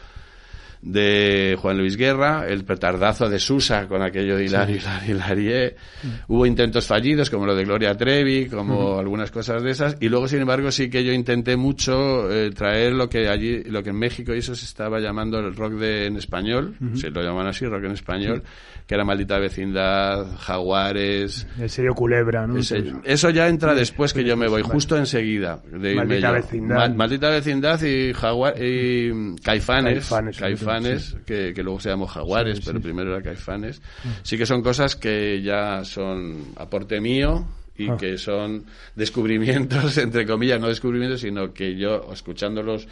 [0.82, 5.72] de Juan Luis Guerra, el petardazo de Susa con aquello de Hilario, Hilario,
[6.28, 9.96] Hubo intentos fallidos como lo de Gloria Trevi, como algunas cosas de esas.
[10.00, 13.82] Y luego, sin embargo, sí que yo intenté mucho eh, traer lo que allí, lo
[13.82, 17.46] que en México eso se estaba llamando el rock de, en español, se lo llaman
[17.46, 18.42] así, rock en español,
[18.88, 21.46] que era Maldita Vecindad, Jaguares.
[21.61, 22.57] El sello Culebra, ¿no?
[22.57, 25.61] eso ya entra después que yo me voy, justo enseguida.
[25.70, 26.94] De Maldita Vecindad.
[26.94, 30.11] Maldita Vecindad y, Jaguar, y Caifanes.
[30.38, 33.83] Caifanes, que, que, luego se llamó Jaguares, pero primero era Caifanes.
[34.05, 34.09] Mm.
[34.22, 37.46] Sí que son cosas que ya son aporte mío
[37.77, 37.96] y ah.
[37.98, 42.88] que son descubrimientos, entre comillas, no descubrimientos, sino que yo, escuchándolos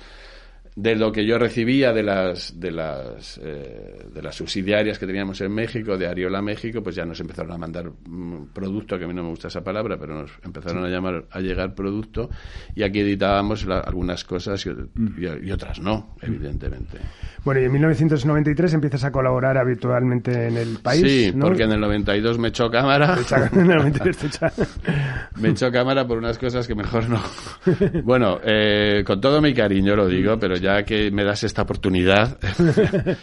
[0.77, 5.41] de lo que yo recibía de las de las eh, de las subsidiarias que teníamos
[5.41, 9.09] en México de Ariola México pues ya nos empezaron a mandar mm, producto que a
[9.09, 12.29] mí no me gusta esa palabra pero nos empezaron a llamar a llegar producto
[12.75, 14.71] y aquí editábamos algunas cosas y,
[15.19, 16.99] y, otras no evidentemente.
[17.43, 21.81] Bueno y en 1993 empiezas a colaborar habitualmente en el país sí porque en el
[21.81, 23.17] 92 me echó cámara.
[25.41, 27.23] Me echó cámara por unas cosas que mejor no.
[28.05, 31.63] Bueno eh, con todo mi cariño lo digo pero ya ya que me das esta
[31.63, 32.39] oportunidad.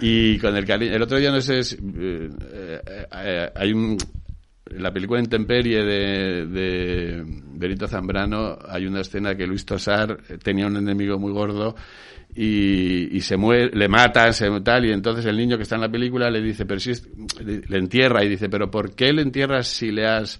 [0.00, 0.92] y con el cariño.
[0.92, 2.30] El otro día, no sé, eh,
[3.12, 3.96] eh, hay un.
[4.70, 10.66] En la película Intemperie de, de Benito Zambrano hay una escena que Luis Tosar tenía
[10.66, 11.74] un enemigo muy gordo
[12.34, 15.80] y, y, se muere, le mata, se tal, y entonces el niño que está en
[15.80, 16.92] la película le dice, pero si
[17.42, 20.38] le entierra, y dice, pero ¿por qué le entierras si le has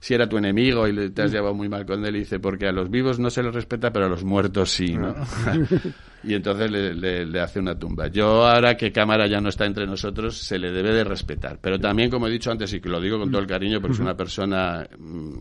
[0.00, 2.66] si era tu enemigo y te has llevado muy mal con él, y dice, porque
[2.66, 5.14] a los vivos no se les respeta, pero a los muertos sí, ¿no?
[5.46, 5.56] Ah.
[6.22, 8.08] y entonces le, hace una tumba.
[8.08, 11.58] Yo ahora que Cámara ya no está entre nosotros, se le debe de respetar.
[11.60, 13.94] Pero también, como he dicho antes, y que lo digo con todo el cariño, porque
[13.94, 15.32] es una persona mm,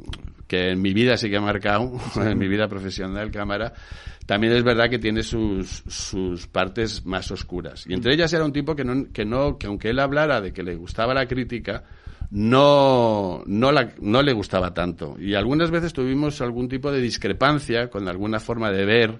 [0.47, 3.73] que en mi vida sí que ha marcado, en mi vida profesional, Cámara,
[4.25, 7.85] también es verdad que tiene sus, sus partes más oscuras.
[7.87, 10.51] Y entre ellas era un tipo que no, que no, que aunque él hablara de
[10.51, 11.83] que le gustaba la crítica,
[12.31, 15.15] no, no, la, no le gustaba tanto.
[15.19, 19.19] Y algunas veces tuvimos algún tipo de discrepancia con alguna forma de ver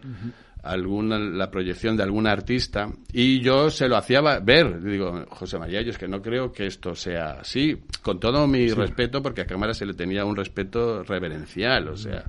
[0.63, 4.81] alguna, la proyección de algún artista y yo se lo hacía ver.
[4.81, 8.67] Digo, José María, yo es que no creo que esto sea así, con todo mi
[8.69, 12.25] respeto, porque a Cámara se le tenía un respeto reverencial, o sea.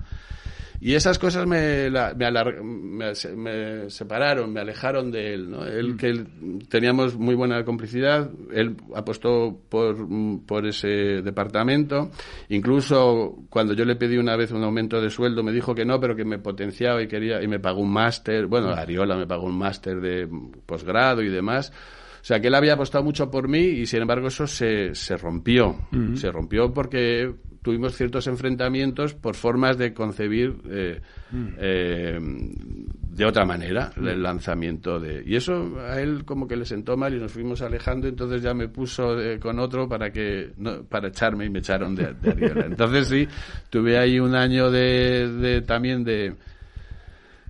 [0.80, 5.50] Y esas cosas me, me, separaron, me alejaron de él.
[5.50, 5.64] ¿no?
[5.64, 5.96] Él, mm.
[5.96, 6.24] que
[6.68, 10.06] teníamos muy buena complicidad, él apostó por,
[10.46, 12.10] por ese departamento.
[12.48, 15.98] Incluso cuando yo le pedí una vez un aumento de sueldo, me dijo que no,
[15.98, 18.46] pero que me potenciaba y quería, y me pagó un máster.
[18.46, 18.78] Bueno, mm.
[18.78, 20.28] Ariola me pagó un máster de
[20.64, 21.72] posgrado y demás.
[22.20, 25.16] O sea, que él había apostado mucho por mí y, sin embargo, eso se, se
[25.16, 25.76] rompió.
[25.90, 26.14] Mm.
[26.14, 27.32] Se rompió porque
[27.62, 31.46] tuvimos ciertos enfrentamientos por formas de concebir eh, mm.
[31.58, 34.06] eh, de otra manera mm.
[34.06, 37.62] el lanzamiento de y eso a él como que le sentó mal y nos fuimos
[37.62, 40.52] alejando entonces ya me puso eh, con otro para que
[40.88, 43.28] para echarme y me echaron de, de entonces sí
[43.70, 46.34] tuve ahí un año de, también de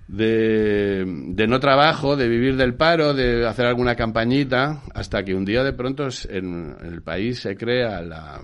[0.07, 5.45] de, de, no trabajo, de vivir del paro, de hacer alguna campañita, hasta que un
[5.45, 8.41] día de pronto en el país se crea la,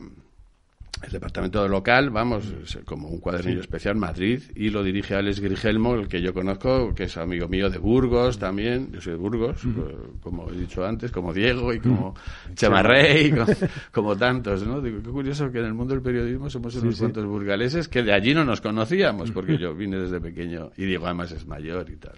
[1.06, 2.54] el departamento local, vamos,
[2.86, 7.04] como un cuadernillo especial, Madrid, y lo dirige Alex Grigelmo, el que yo conozco, que
[7.04, 11.12] es amigo mío de Burgos también, yo soy de Burgos, eh, como he dicho antes,
[11.12, 12.16] como Diego y como
[12.56, 13.34] Chamarrey,
[13.92, 14.82] como, tantos, ¿no?
[14.82, 18.14] Digo, qué curioso que en el mundo del periodismo somos unos cuantos burgaleses que de
[18.14, 21.98] allí no nos conocíamos, porque yo vine desde pequeño, y Diego además es mayor y
[21.98, 22.16] tal.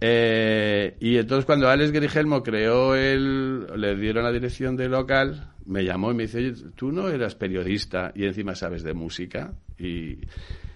[0.00, 5.84] Eh, y entonces cuando Alex Grigelmo creó el, le dieron la dirección de local, me
[5.84, 9.52] llamó y me dice, tú no eras periodista y encima sabes de música.
[9.78, 10.18] Y,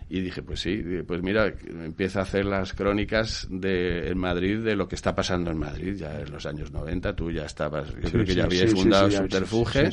[0.08, 4.74] y dije, pues sí, pues mira, empieza a hacer las crónicas de, en Madrid de
[4.74, 8.10] lo que está pasando en Madrid, ya en los años 90, tú ya estabas, yo
[8.10, 9.90] creo que ya habías fundado Subterfuge.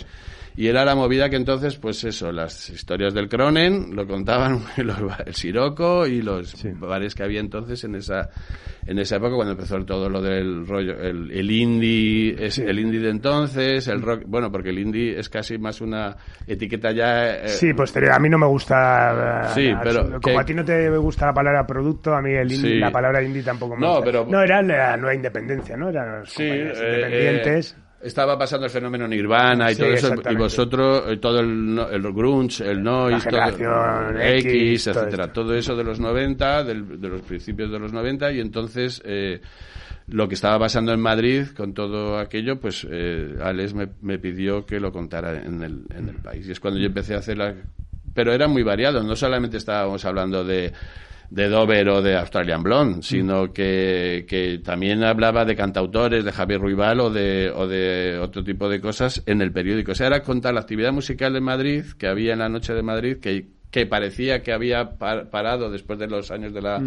[0.57, 4.91] Y era la movida que entonces, pues eso, las historias del Cronen lo contaban el
[5.33, 8.31] Siroco y los bares que había entonces en esa
[8.87, 13.01] en esa época cuando empezó todo lo del rollo, el, el indie, es el indie
[13.01, 16.15] de entonces, el rock, bueno, porque el indie es casi más una
[16.47, 17.35] etiqueta ya.
[17.35, 18.13] Eh, sí, posterior.
[18.13, 19.51] A mí no me gusta.
[19.53, 22.79] Sí, pero como a ti no te gusta la palabra producto, a mí el indie,
[22.79, 24.05] la palabra indie tampoco me no, gusta.
[24.05, 24.25] Pero...
[24.27, 25.89] No, era la nueva independencia, ¿no?
[25.89, 27.75] Eran los sí, eh, independientes.
[27.77, 32.01] Eh, estaba pasando el fenómeno Nirvana y todo eso, y vosotros, eh, todo el, el
[32.13, 37.71] grunge, el noise, todo, X, X etcétera, todo eso de los 90, de los principios
[37.71, 39.41] de los 90, y entonces eh,
[40.07, 44.65] lo que estaba pasando en Madrid con todo aquello, pues eh, Alex me, me, pidió
[44.65, 46.47] que lo contara en el, en el país.
[46.47, 47.53] Y es cuando yo empecé a hacer la...
[48.13, 50.71] Pero era muy variado, no solamente estábamos hablando de
[51.29, 56.61] de Dover o de Australian Blonde, sino que, que, también hablaba de cantautores, de Javier
[56.61, 59.91] Ruibal o de, o de otro tipo de cosas en el periódico.
[59.91, 62.81] O sea, era contar la actividad musical de Madrid que había en la noche de
[62.81, 66.81] Madrid, que, que parecía que había parado después de los años de la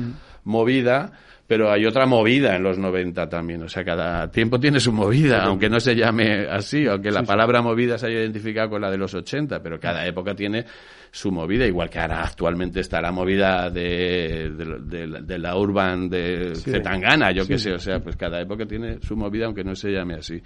[0.44, 1.12] movida,
[1.50, 3.60] pero hay otra movida en los 90 también.
[3.64, 7.60] O sea, cada tiempo tiene su movida, aunque no se llame así, aunque la palabra
[7.60, 10.64] movida se haya identificado con la de los 80, pero cada época tiene
[11.10, 17.32] su movida, igual que ahora actualmente está la movida de, de, la urban de Zetangana,
[17.32, 20.14] yo qué sé, o sea, pues cada época tiene su movida, aunque no se llame
[20.14, 20.40] así.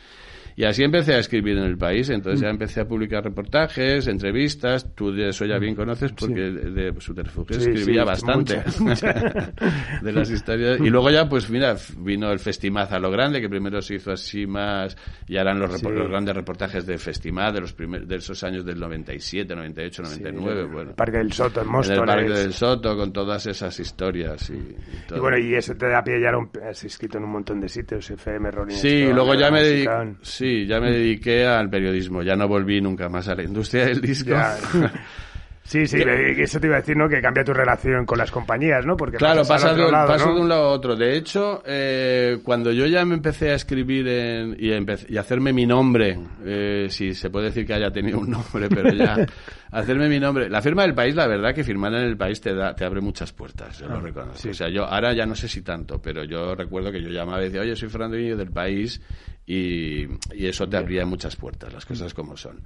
[0.56, 2.50] Y así empecé a escribir en el país, entonces ya mm.
[2.50, 7.56] empecé a publicar reportajes, entrevistas, tú de eso ya bien conoces porque de, de Subterfugio
[7.56, 8.62] escribía bastante.
[10.02, 10.78] de las historias.
[10.80, 14.12] Y luego ya, pues mira, vino el Festimaz a lo grande, que primero se hizo
[14.12, 14.96] así más,
[15.26, 18.78] y eran los, los grandes reportajes de Festimaz de los primeros, de esos años del
[18.78, 20.90] 97, 98, 99, bueno.
[20.90, 24.54] El Parque del Soto, en En el Parque del Soto, con todas esas historias y,
[24.54, 24.76] y,
[25.16, 26.30] y bueno, y eso te da pie ya,
[26.68, 29.84] has escrito en un montón de sitios, FM, Rolling Sí, luego ya me
[30.22, 34.00] Sí, ya me dediqué al periodismo, ya no volví nunca más a la industria del
[34.00, 34.34] disco.
[35.66, 37.08] Sí, sí, eso te iba a decir, ¿no?
[37.08, 38.98] Que cambia tu relación con las compañías, ¿no?
[38.98, 40.94] Porque claro, pasa de, de un lado a otro.
[40.94, 44.72] De hecho, eh, cuando yo ya me empecé a escribir en, y,
[45.08, 48.92] y hacerme mi nombre, eh, si se puede decir que haya tenido un nombre, pero
[48.92, 49.16] ya
[49.70, 50.50] hacerme mi nombre.
[50.50, 53.00] La firma del país, la verdad que firmar en el país te da, te abre
[53.00, 54.50] muchas puertas, yo lo ah, reconozco.
[54.50, 57.40] O sea, yo ahora ya no sé si tanto, pero yo recuerdo que yo llamaba
[57.40, 59.00] y decía, oye, soy Fernando del país
[59.46, 60.04] y,
[60.34, 62.60] y eso te abría muchas puertas, las cosas como son.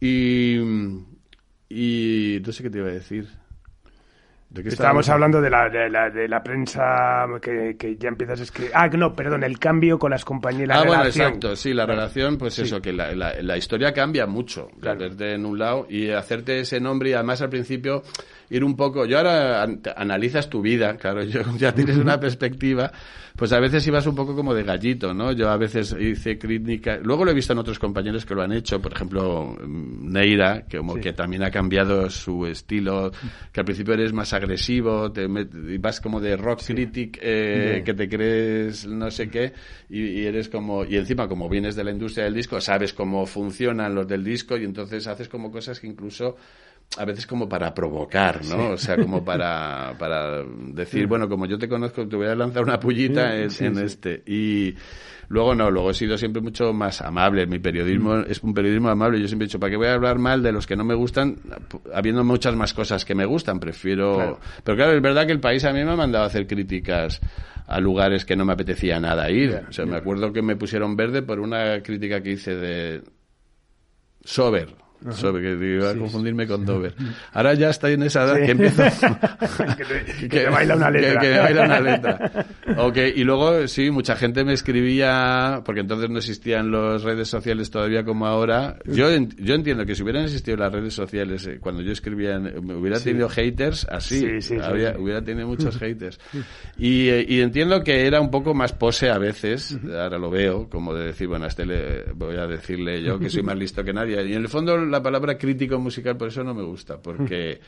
[0.00, 0.58] Y
[1.72, 3.26] y no sé qué te iba a decir.
[4.64, 8.72] estábamos, hablando de la, de la, de la prensa que, que, ya empiezas a escribir.
[8.74, 10.68] Ah, no, perdón, el cambio con las compañías.
[10.70, 14.68] ah, bueno, exacto, sí, la relación, pues eso, que la, la, historia cambia mucho.
[14.80, 15.06] Claro.
[15.18, 18.02] en un lado y hacerte ese nombre y además al principio
[18.52, 19.06] ir un poco.
[19.06, 22.92] Yo ahora analizas tu vida, claro, yo ya tienes una perspectiva
[23.36, 25.32] pues a veces ibas un poco como de gallito, ¿no?
[25.32, 28.52] Yo a veces hice crítica, luego lo he visto en otros compañeros que lo han
[28.52, 33.10] hecho, por ejemplo, Neira, que como que también ha cambiado su estilo,
[33.50, 35.26] que al principio eres más agresivo, te
[35.78, 39.52] vas como de rock critic, eh, que te crees no sé qué,
[39.88, 43.94] y, eres como, y encima como vienes de la industria del disco, sabes cómo funcionan
[43.94, 46.36] los del disco, y entonces haces como cosas que incluso
[46.98, 48.70] a veces como para provocar, ¿no?
[48.70, 52.62] O sea, como para, para decir, bueno, como yo te conozco, te voy a lanzar
[52.62, 54.22] una pullita en, en este.
[54.26, 54.74] Y
[55.28, 57.46] luego no, luego he sido siempre mucho más amable.
[57.46, 58.24] Mi periodismo mm.
[58.28, 59.20] es un periodismo amable.
[59.20, 60.94] Yo siempre he dicho, ¿para qué voy a hablar mal de los que no me
[60.94, 61.38] gustan?
[61.94, 64.38] Habiendo muchas más cosas que me gustan, prefiero...
[64.62, 67.20] Pero claro, es verdad que el país a mí me ha mandado a hacer críticas
[67.66, 69.62] a lugares que no me apetecía nada ir.
[69.66, 73.02] o sea, me acuerdo que me pusieron verde por una crítica que hice de
[74.24, 76.94] Sober, sobre que iba a confundirme con Dover.
[77.32, 78.82] Ahora ya está en esa edad que empiezo
[80.20, 81.20] que, te, baila una letra.
[81.20, 82.46] Que, baila una letra.
[82.76, 83.12] Okay.
[83.16, 88.04] y luego sí, mucha gente me escribía, porque entonces no existían las redes sociales todavía
[88.04, 88.78] como ahora.
[88.84, 92.74] Yo, yo entiendo que si hubieran existido las redes sociales eh, cuando yo escribía, me
[92.74, 94.24] hubiera tenido haters así.
[94.98, 96.18] hubiera tenido muchos haters.
[96.78, 100.68] Y, eh, y, entiendo que era un poco más pose a veces, ahora lo veo,
[100.68, 103.84] como de decir, bueno, a este le voy a decirle yo que soy más listo
[103.84, 104.22] que nadie.
[104.24, 107.60] Y en el fondo la palabra crítico musical, por eso no me gusta, porque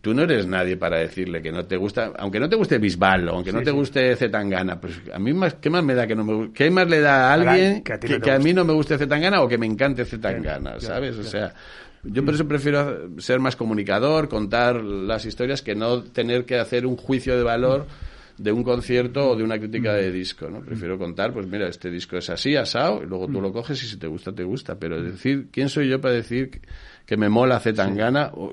[0.00, 3.28] tú no eres nadie para decirle que no te gusta, aunque no te guste Bisbal,
[3.28, 6.24] aunque no te guste Zetangana, pues a mí más, ¿qué más me da que no
[6.24, 9.48] me ¿Qué más le da a alguien que, a, mí no me guste Zetangana o
[9.48, 11.16] que me encante Zetangana, ¿sabes?
[11.18, 11.54] O sea,
[12.02, 16.86] yo por eso prefiero ser más comunicador, contar las historias que no tener que hacer
[16.86, 17.86] un juicio de valor
[18.38, 20.60] de un concierto o de una crítica de disco, ¿no?
[20.60, 23.86] Prefiero contar, pues mira, este disco es así, asado, y luego tú lo coges y
[23.86, 24.78] si te gusta, te gusta.
[24.78, 26.60] Pero decir, ¿quién soy yo para decir que
[27.16, 28.52] me mola Zetangana o,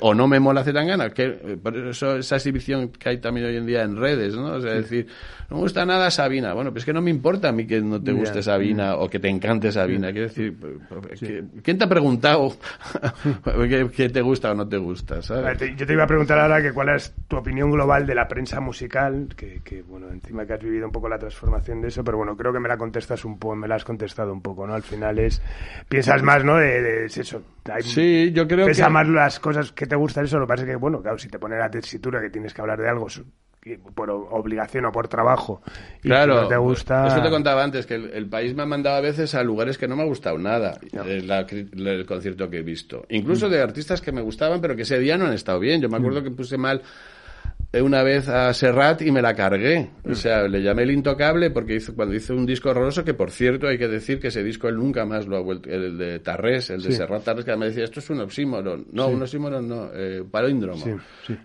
[0.00, 1.10] o no me mola Zetangana.
[1.10, 4.46] Que, eh, por eso esa exhibición que hay también hoy en día en redes, ¿no?
[4.46, 5.06] O sea, decir,
[5.48, 6.54] no me gusta nada Sabina.
[6.54, 9.08] Bueno, pues es que no me importa a mí que no te guste Sabina o
[9.08, 10.10] que te encante Sabina.
[10.10, 10.56] Quiero decir,
[11.62, 12.56] ¿quién te ha preguntado
[13.94, 15.22] qué te gusta o no te gusta?
[15.22, 15.76] ¿sabes?
[15.76, 18.60] Yo te iba a preguntar ahora que cuál es tu opinión global de la prensa
[18.60, 22.16] musical, que, que, bueno, encima que has vivido un poco la transformación de eso, pero
[22.16, 24.74] bueno, creo que me la contestas un poco, me la has contestado un poco, ¿no?
[24.74, 25.42] Al final es,
[25.88, 26.56] piensas más, ¿no?
[26.56, 27.42] De, de eso,
[27.80, 30.70] sí, yo creo pesa más las cosas que te gustan, eso lo que pasa es
[30.70, 33.06] que, bueno, claro, si te pone la tesitura que tienes que hablar de algo
[33.94, 35.62] por obligación o por trabajo
[36.02, 37.06] y claro, no te gusta...
[37.06, 39.86] Eso te contaba antes, que el, país me ha mandado a veces a lugares que
[39.86, 43.06] no me ha gustado nada, el, concierto que he visto.
[43.08, 43.50] Incluso mm.
[43.50, 45.80] de artistas que me gustaban, pero que ese día no han estado bien.
[45.80, 46.24] Yo me acuerdo mm.
[46.24, 46.82] que puse mal
[47.80, 49.90] una vez a Serrat y me la cargué.
[50.04, 53.30] O sea, le llamé el intocable porque hizo, cuando hizo un disco horroroso, que por
[53.30, 56.18] cierto hay que decir que ese disco él nunca más lo ha vuelto, el de
[56.18, 58.86] Tarrés, el de Serrat Tarrés, que me decía, esto es un oxímoron.
[58.92, 60.84] No, un oxímoron no, eh, palíndromo.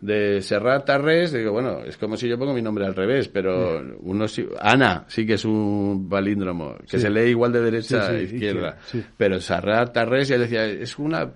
[0.02, 3.82] De Serrat Tarrés, digo, bueno, es como si yo pongo mi nombre al revés, pero
[4.00, 4.26] uno
[4.60, 8.78] Ana sí que es un palíndromo, que se lee igual de derecha a izquierda.
[9.16, 11.32] Pero Serrat Tarrés, ya decía, es una,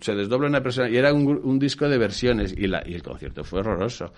[0.00, 3.02] se desdobla una persona, y era un, un disco de versiones, y, la, y el
[3.04, 4.12] concierto fue horroroso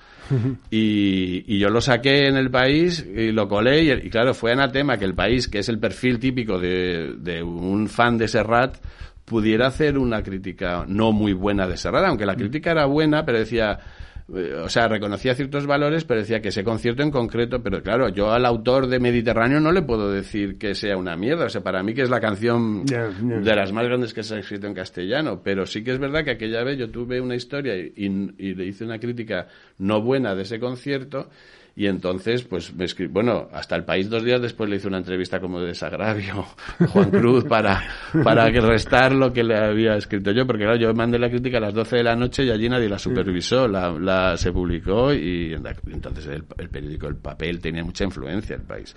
[0.70, 5.04] y, yo lo saqué en el país y lo colé y, claro, fue anatema que
[5.04, 8.76] el país, que es el perfil típico de, de un fan de Serrat,
[9.24, 13.38] pudiera hacer una crítica no muy buena de Serrat, aunque la crítica era buena, pero
[13.38, 13.78] decía
[14.26, 18.32] o sea, reconocía ciertos valores, pero decía que ese concierto en concreto, pero claro, yo
[18.32, 21.82] al autor de Mediterráneo no le pueo decir que sea una mierda, o sea, para
[21.82, 25.42] mí que es la canción de las más grandes que se ha escrito en castellano,
[25.44, 28.64] pero sí que es verdad que aquella vez yo tuve una historia y, y le
[28.64, 29.48] hice una crítica
[29.78, 31.28] no buena de ese concierto
[31.76, 35.40] y entonces, pues, me bueno, hasta el país dos días después le hice una entrevista
[35.40, 36.46] como de desagravio
[36.92, 37.82] Juan Cruz para,
[38.22, 41.60] para restar lo que le había escrito yo, porque claro, yo mandé la crítica a
[41.60, 45.54] las 12 de la noche y allí nadie la supervisó, la, la se publicó y
[45.54, 48.94] entonces el, periódico, el papel tenía mucha influencia en el país.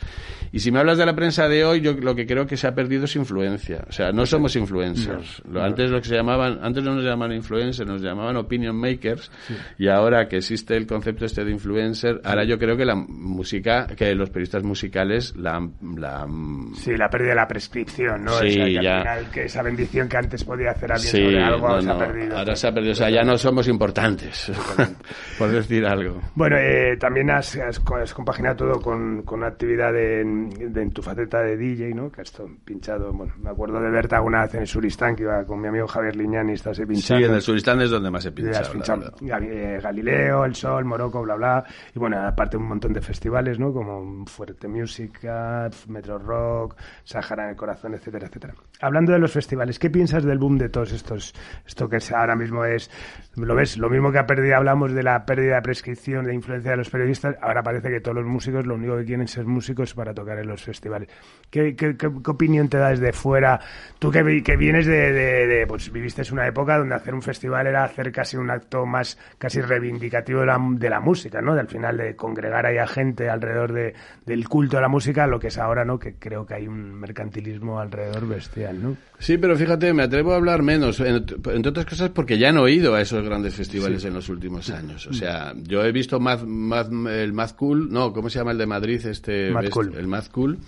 [0.52, 2.68] Y si me hablas de la prensa de hoy, yo lo que creo que se
[2.68, 3.86] ha perdido es influencia.
[3.90, 5.42] O sea, no somos influencers.
[5.56, 9.32] Antes lo que se llamaban, antes no nos llamaban influencers, nos llamaban opinion makers
[9.80, 12.95] y ahora que existe el concepto este de influencer, ahora yo creo creo que la
[12.95, 15.65] música, que los periodistas musicales la,
[15.95, 16.28] la
[16.76, 18.34] Sí, la pérdida de la prescripción, ¿no?
[18.34, 18.97] Sí, o ya.
[18.97, 22.38] Al final, que esa bendición que antes podía hacer alguien sobre algo se ha perdido.
[22.38, 24.51] Ahora se ha perdido, o sea, ya no somos importantes,
[25.39, 26.20] por decir algo.
[26.36, 31.55] Bueno, eh, también has, has, compaginado todo con, con actividad de, en tu faceta de
[31.55, 32.11] DJ, ¿no?
[32.11, 32.34] Que has
[32.65, 35.70] pinchado, bueno, me acuerdo de verte alguna vez en el Suristán, que iba con mi
[35.70, 37.01] amigo Javier Liñán y estás pinchando.
[37.01, 38.74] Sí, en el Suristán es donde más he pinchado.
[38.74, 41.63] pinchado eh, Galileo, El Sol, Morocco, bla, bla.
[41.95, 43.72] Y bueno, aparte un montón de festivales, ¿no?
[43.72, 45.20] Como Fuerte Music,
[45.88, 48.53] Metro Rock, Sahara en el Corazón, etcétera, etcétera.
[48.82, 51.34] Hablando de los festivales, ¿qué piensas del boom de todos estos,
[51.66, 52.89] esto que ahora mismo es
[53.36, 56.72] lo ves, lo mismo que ha perdido, hablamos de la pérdida de prescripción, de influencia
[56.72, 59.93] de los periodistas, ahora parece que todos los músicos lo único que quieren ser músicos
[59.93, 61.10] para tocar en los festivales.
[61.49, 63.60] ¿Qué, qué, opinión te da desde fuera?
[63.99, 67.84] Tú que, que vienes de, de, pues viviste una época donde hacer un festival era
[67.84, 71.55] hacer casi un acto más, casi reivindicativo de la, de la música, ¿no?
[71.55, 73.93] Del final de congregar ahí a gente alrededor de,
[74.26, 76.00] del culto a la música, lo que es ahora, ¿no?
[76.00, 78.98] Que creo que hay un mercantilismo alrededor bestial, ¿no?
[79.20, 82.74] Sí, pero fíjate, me atrevo a hablar menos, entre otras cosas porque ya no he
[82.74, 85.08] ido a esos grandes festivales en los últimos años.
[85.08, 89.06] O sea, yo he visto el Mad Cool, no, ¿cómo se llama el de Madrid?
[89.06, 90.60] Este, El Mad Cool.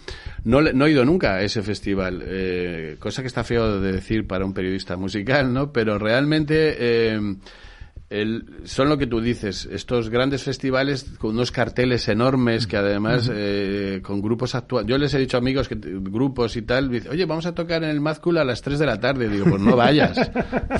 [0.43, 4.25] No, no he ido nunca a ese festival, eh, cosa que está feo de decir
[4.25, 5.71] para un periodista musical, ¿no?
[5.71, 6.75] Pero realmente...
[6.79, 7.19] Eh,
[8.09, 13.29] el, son lo que tú dices, estos grandes festivales con unos carteles enormes que además
[13.31, 14.89] eh, con grupos actuales.
[14.89, 17.83] Yo les he dicho a amigos que grupos y tal, dice, oye, vamos a tocar
[17.83, 19.29] en el Mad a las 3 de la tarde.
[19.29, 20.31] Digo, pues no vayas.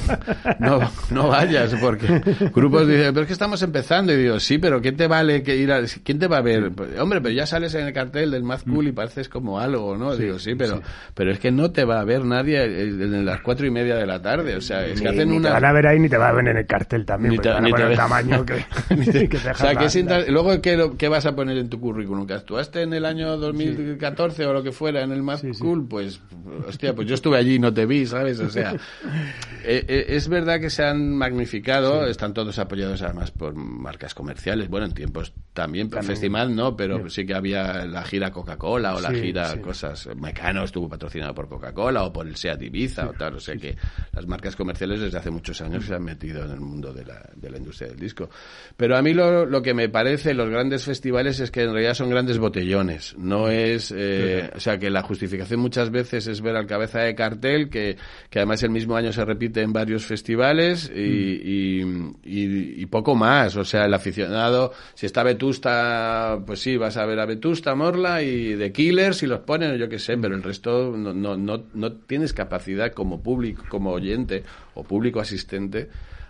[0.60, 0.80] no,
[1.12, 2.08] no vayas, porque
[2.54, 4.12] grupos dicen, pero es que estamos empezando.
[4.12, 6.72] Y digo, sí, pero ¿qué te vale que ir a, quién te va a ver?
[7.00, 10.16] Hombre, pero ya sales en el cartel del Mad y pareces como algo, ¿no?
[10.16, 10.82] digo, sí, pero,
[11.14, 14.08] pero es que no te va a ver nadie en las cuatro y media de
[14.08, 14.56] la tarde.
[14.56, 15.50] O sea, es que hacen una.
[15.50, 17.38] Te van a ver ahí ni te va a ver en el cartel también ni
[17.38, 21.70] te, ni el tamaño que, o sea, que luego ¿qué, ¿qué, vas a poner en
[21.70, 22.26] tu currículum?
[22.26, 25.88] ¿Que actuaste en el año 2014 o lo que fuera en el más cool?
[25.88, 26.22] Pues,
[26.68, 28.40] hostia, pues yo estuve allí y no te vi, ¿sabes?
[28.40, 28.74] O sea,
[29.64, 34.70] eh, eh, es verdad que se han magnificado, están todos apoyados además por marcas comerciales,
[34.70, 36.12] bueno, en tiempos también, también.
[36.12, 40.88] festival no, pero sí que había la gira Coca-Cola o la gira cosas, Mecano estuvo
[40.88, 43.76] patrocinado por Coca-Cola o por el Seat Ibiza o tal, o sea que
[44.14, 47.50] las marcas comerciales desde hace muchos años se han metido en el mundo de de
[47.50, 48.30] la industria del disco.
[48.78, 51.94] Pero a mí lo, lo, que me parece los grandes festivales es que en realidad
[51.94, 53.16] son grandes botellones.
[53.18, 57.16] No es, eh, o sea, que la justificación muchas veces es ver al cabeza de
[57.16, 57.98] cartel, que,
[58.30, 62.16] que además el mismo año se repite en varios festivales y, mm.
[62.24, 63.56] y, y, poco más.
[63.56, 68.22] O sea, el aficionado, si está Vetusta, pues sí, vas a ver a Vetusta, Morla
[68.22, 71.64] y The Killers si los ponen, yo qué sé, pero el resto no, no, no,
[71.74, 74.44] no tienes capacidad como público, como oyente
[74.76, 75.90] o público asistente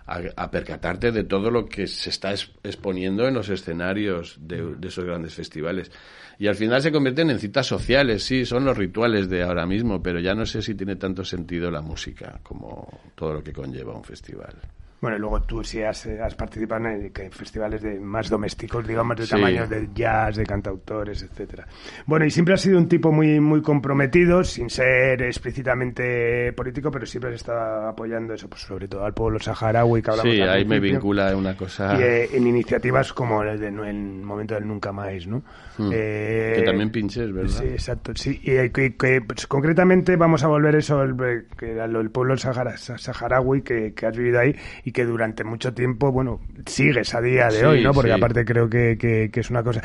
[0.10, 2.34] a, percatarte de todo lo que se está
[2.64, 5.91] exponiendo en los escenarios de, esos grandes festivales.
[6.38, 10.01] Y al final se convierten en citas sociales, sí, son los rituales de ahora mismo,
[10.01, 13.93] pero ya no sé si tiene tanto sentido la música como todo lo que conlleva
[13.93, 14.55] un festival.
[15.02, 19.28] Bueno, y luego tú sí has, has participado en, festivales de más domésticos, digamos, de
[19.28, 21.66] tamaño de jazz, de cantautores, etcétera.
[22.06, 27.06] Bueno, y siempre has sido un tipo muy muy comprometido, sin ser explícitamente político, pero
[27.06, 30.66] siempre has estado apoyando eso, pues sobre todo al pueblo saharaui que hablamos Sí, ahí
[30.66, 31.97] me vincula una cosa...
[31.97, 35.43] Y eh, en iniciativas como el, de, el momento del Nunca Más, ¿no?
[35.78, 35.91] Hmm.
[35.93, 37.62] Eh, que también pinches, ¿verdad?
[37.62, 38.12] Sí, exacto.
[38.16, 41.16] Sí, y eh, que, pues, concretamente vamos a volver eso, el,
[41.58, 46.39] que el pueblo saharaui que, que has vivido ahí y que durante mucho tiempo, bueno,
[46.65, 47.91] sigues a día de hoy, ¿no?
[47.91, 49.81] Porque aparte creo que, que, es una cosa.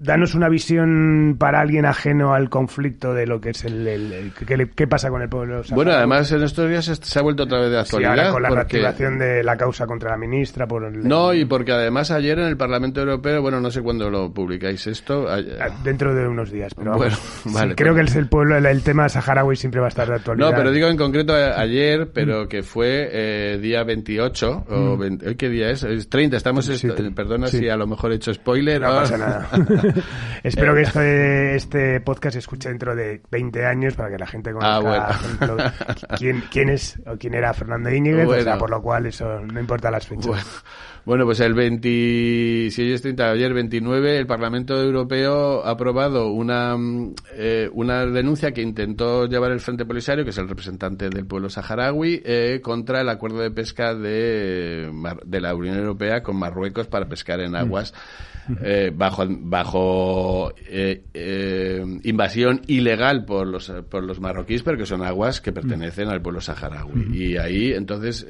[0.00, 4.32] Danos una visión para alguien ajeno al conflicto de lo que es el.
[4.74, 5.62] ¿qué, pasa con el pueblo?
[5.70, 8.32] Bueno, además en estos días se ha vuelto otra vez de actualidad.
[8.32, 10.66] con la reactivación de la causa contra la ministra.
[10.66, 14.32] Por No, y porque además ayer en el Parlamento Europeo, bueno, no sé cuándo lo
[14.32, 15.26] publicáis esto.
[15.28, 15.40] Ah,
[15.82, 19.56] dentro de unos días, pero bueno, vale, creo que es el pueblo, el, tema saharaui
[19.56, 20.50] siempre va a estar de actualidad.
[20.50, 25.34] No, pero digo en concreto ayer, pero que fue eh, día 28 o mm.
[25.36, 25.82] ¿qué día es?
[25.82, 26.70] Es 30, estamos,
[27.14, 28.80] perdona si a lo mejor he hecho spoiler.
[28.80, 29.48] No pasa nada.
[30.42, 34.52] Espero que este, este podcast se escuche dentro de 20 años para que la gente
[34.52, 35.56] conozca, ah, ejemplo,
[36.18, 39.60] quién, quién es o quién era Fernando Íñiguez, o sea, por lo cual eso no
[39.60, 40.26] importa las fechas.
[40.26, 40.44] Bueno,
[41.04, 46.76] pues el 20, si hoy es 30, ayer 29, el Parlamento Europeo ha aprobado una,
[47.34, 51.50] eh, una denuncia que intentó llevar el Frente Polisario, que es el representante del pueblo
[51.50, 54.90] saharaui, eh, contra el acuerdo de pesca de,
[55.26, 57.92] de la Unión Europea con Marruecos para pescar en aguas.
[58.62, 65.02] Eh, bajo, bajo eh, eh, invasión ilegal por los, por los marroquíes, pero que son
[65.02, 67.16] aguas que pertenecen al pueblo saharaui.
[67.16, 68.26] Y ahí, entonces,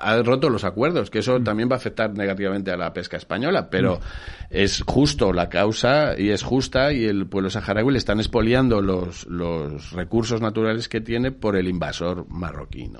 [0.00, 3.70] ha roto los acuerdos, que eso también va a afectar negativamente a la pesca española,
[3.70, 4.00] pero
[4.50, 9.26] es justo la causa y es justa y el pueblo saharaui le están expoliando los,
[9.26, 12.90] los recursos naturales que tiene por el invasor marroquí.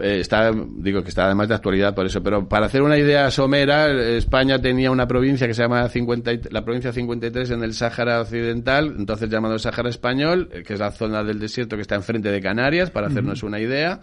[0.00, 3.30] Eh, está, digo que está además de actualidad por eso, pero para hacer una idea
[3.30, 8.20] somera, España tenía una provincia que se llama 50, la provincia 53 en el Sáhara
[8.20, 12.30] Occidental, entonces llamado Sáhara Español, eh, que es la zona del desierto que está enfrente
[12.30, 14.00] de Canarias, para hacernos una idea.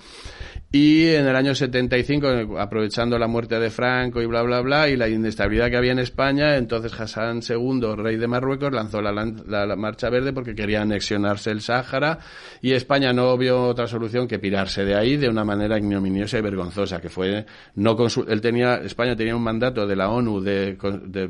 [0.72, 4.98] Y en el año 75, aprovechando la muerte de Franco y bla, bla, bla, y
[4.98, 9.76] la inestabilidad que había en España, entonces Hassan II, rey de Marruecos, lanzó la, la,
[9.76, 12.20] Marcha Verde porque quería anexionarse el Sáhara
[12.62, 16.42] y España no vio otra solución que pirarse de ahí de una manera ignominiosa y
[16.42, 17.96] vergonzosa, que fue no
[18.28, 20.78] él tenía España tenía un mandato de la ONU de,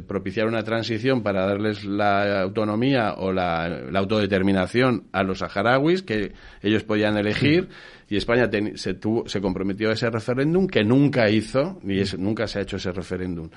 [0.08, 6.84] propiciar una transición para darles la autonomía o la, autodeterminación a los saharauis que ellos
[6.84, 7.70] podían elegir
[8.10, 12.60] y España se, tuvo, se comprometió a ese referéndum que nunca hizo ni nunca se
[12.60, 13.50] ha hecho ese referéndum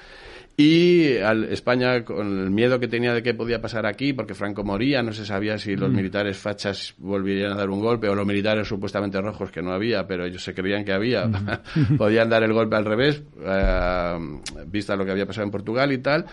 [0.61, 4.65] y al España, con el miedo que tenía de qué podía pasar aquí, porque Franco
[4.65, 5.95] moría, no se sabía si los mm.
[5.95, 10.05] militares fachas volverían a dar un golpe, o los militares supuestamente rojos, que no había,
[10.09, 11.97] pero ellos se creían que había, mm.
[11.97, 14.19] podían dar el golpe al revés, eh,
[14.67, 16.27] vista lo que había pasado en Portugal y tal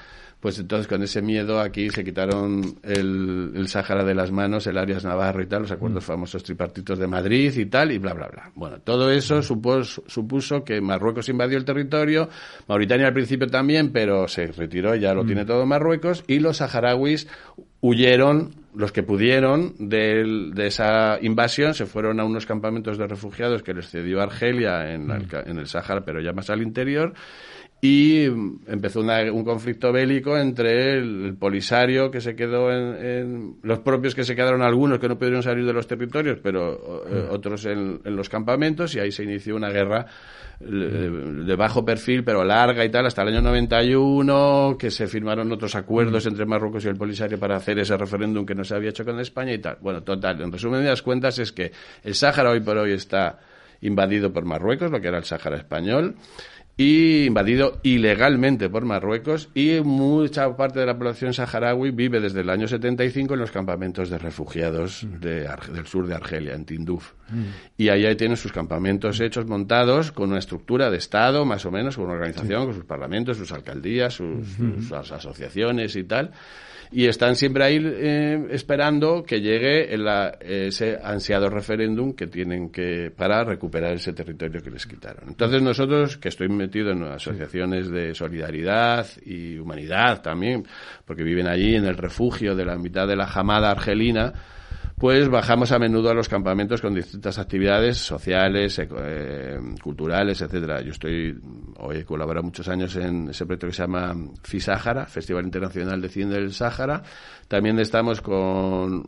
[0.46, 4.78] pues entonces con ese miedo aquí se quitaron el, el Sáhara de las manos, el
[4.78, 6.06] Arias Navarro y tal, los acuerdos mm.
[6.06, 8.52] famosos tripartitos de Madrid y tal, y bla, bla, bla.
[8.54, 12.30] Bueno, todo eso supuso, supuso que Marruecos invadió el territorio,
[12.68, 15.26] Mauritania al principio también, pero se retiró, ya lo mm.
[15.26, 17.28] tiene todo Marruecos, y los saharauis
[17.82, 23.64] huyeron, los que pudieron, de, de, esa invasión, se fueron a unos campamentos de refugiados
[23.64, 25.50] que les cedió Argelia en, el, mm.
[25.50, 27.16] en el Sáhara, pero ya más al interior,
[27.82, 28.24] y
[28.68, 34.36] empezó un conflicto bélico entre el, polisario que se quedó en, los propios que se
[34.36, 37.34] quedaron algunos que no pudieron salir de los territorios pero eh, mm.
[37.34, 40.06] otros en, los campamentos y ahí se inició una guerra
[40.60, 45.52] eh, de bajo perfil pero larga y tal hasta el año 91 que se firmaron
[45.52, 46.30] otros acuerdos mm.
[46.30, 49.20] entre Marruecos y el polisario para hacer ese referéndum que no se había hecho con
[49.20, 51.72] España y tal bueno total en resumen de las cuentas es que
[52.04, 53.40] el Sáhara hoy por hoy está
[53.82, 56.16] invadido por Marruecos lo que era el Sáhara español
[56.78, 62.50] y invadido ilegalmente por Marruecos y mucha parte de la población saharaui vive desde el
[62.50, 65.20] año 75 en los campamentos de refugiados mm.
[65.20, 67.14] del sur de Argelia, en Tinduf.
[67.30, 67.44] Mm.
[67.78, 71.96] Y ahí tienen sus campamentos hechos, montados, con una estructura de Estado, más o menos,
[71.96, 74.46] con una organización, con sus parlamentos, sus alcaldías, sus,
[74.88, 76.32] sus asociaciones y tal
[76.92, 79.90] y están siempre ahí eh, esperando que llegue
[80.42, 85.30] ese ansiado referéndum que tienen que para recuperar ese territorio que les quitaron.
[85.30, 90.66] Entonces nosotros, que estoy metido en asociaciones de solidaridad y humanidad también,
[91.06, 94.34] porque viven allí en el refugio de la mitad de la jamada argelina,
[94.98, 100.82] pues bajamos a menudo a los campamentos con distintas actividades sociales, eh, culturales, etcétera.
[100.82, 101.38] Yo estoy,
[101.80, 106.08] hoy he colaborado muchos años en ese proyecto que se llama FISáhara, Festival Internacional de
[106.08, 107.04] Cine del Sáhara.
[107.48, 109.04] También estamos con,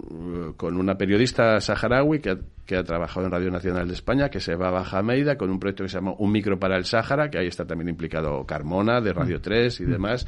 [0.55, 4.55] con una periodista saharaui que, que ha trabajado en Radio Nacional de España, que se
[4.55, 7.29] va a Baja Meida, con un proyecto que se llama Un Micro para el Sáhara,
[7.31, 10.27] que ahí está también implicado Carmona, de Radio 3 y demás,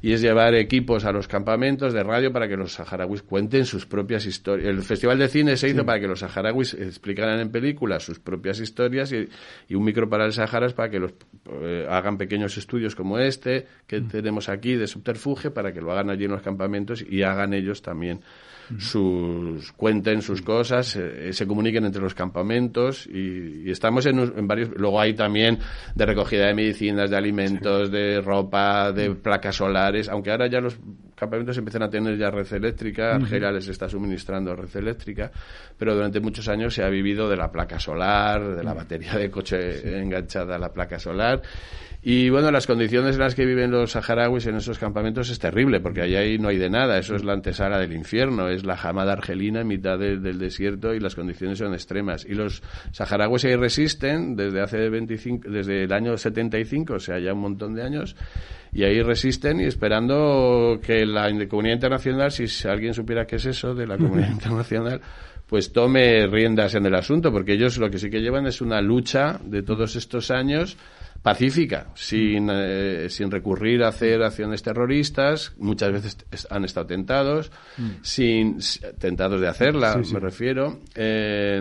[0.00, 3.86] y es llevar equipos a los campamentos de radio para que los saharauis cuenten sus
[3.86, 4.68] propias historias.
[4.68, 8.60] El Festival de Cine se hizo para que los saharauis explicaran en películas sus propias
[8.60, 9.28] historias y,
[9.74, 11.12] Un Micro para el Sáhara es para que los
[11.50, 14.08] eh, hagan pequeños estudios como este que mm.
[14.08, 17.82] tenemos aquí de subterfuge para que lo hagan allí en los campamentos y hagan ellos
[17.82, 18.20] también
[18.78, 24.70] sus cuenten sus cosas, eh, se comuniquen entre los campamentos y, estamos en, varios.
[24.76, 25.58] Luego hay también
[25.94, 30.78] de recogida de medicinas, de alimentos, de ropa, de placas solares, aunque ahora ya los
[31.20, 35.30] campamentos empiezan a tener ya red eléctrica, Argelia les está suministrando red eléctrica,
[35.78, 39.30] pero durante muchos años se ha vivido de la placa solar, de la batería de
[39.30, 41.42] coche enganchada a la placa solar.
[42.02, 45.80] Y bueno, las condiciones en las que viven los saharauis en esos campamentos es terrible,
[45.80, 49.12] porque ahí no hay de nada, eso es la antesala del infierno, es la jamada
[49.12, 52.24] argelina en mitad del desierto y las condiciones son extremas.
[52.24, 52.62] Y los
[52.92, 57.74] saharauis ahí resisten desde hace 25, desde el año 75, o sea, ya un montón
[57.74, 58.16] de años,
[58.72, 63.74] y ahí resisten y esperando que la comunidad internacional, si alguien supiera qué es eso
[63.74, 65.00] de la comunidad internacional,
[65.46, 68.80] pues tome riendas en el asunto, porque ellos lo que sí que llevan es una
[68.80, 70.76] lucha de todos estos años
[71.22, 76.16] pacífica, sin, eh, sin recurrir a hacer acciones terroristas, muchas veces
[76.48, 77.90] han estado tentados, mm.
[78.02, 78.58] sin
[78.98, 81.60] tentados de hacerla, me refiero, eh,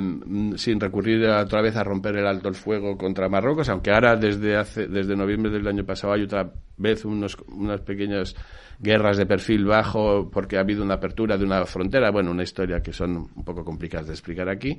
[0.56, 4.56] sin recurrir otra vez a romper el alto el fuego contra Marruecos, aunque ahora desde
[4.56, 8.36] hace, desde noviembre del año pasado hay otra vez unos, unas pequeñas
[8.80, 12.82] guerras de perfil bajo porque ha habido una apertura de una frontera, bueno, una historia
[12.82, 14.78] que son un poco complicadas de explicar aquí,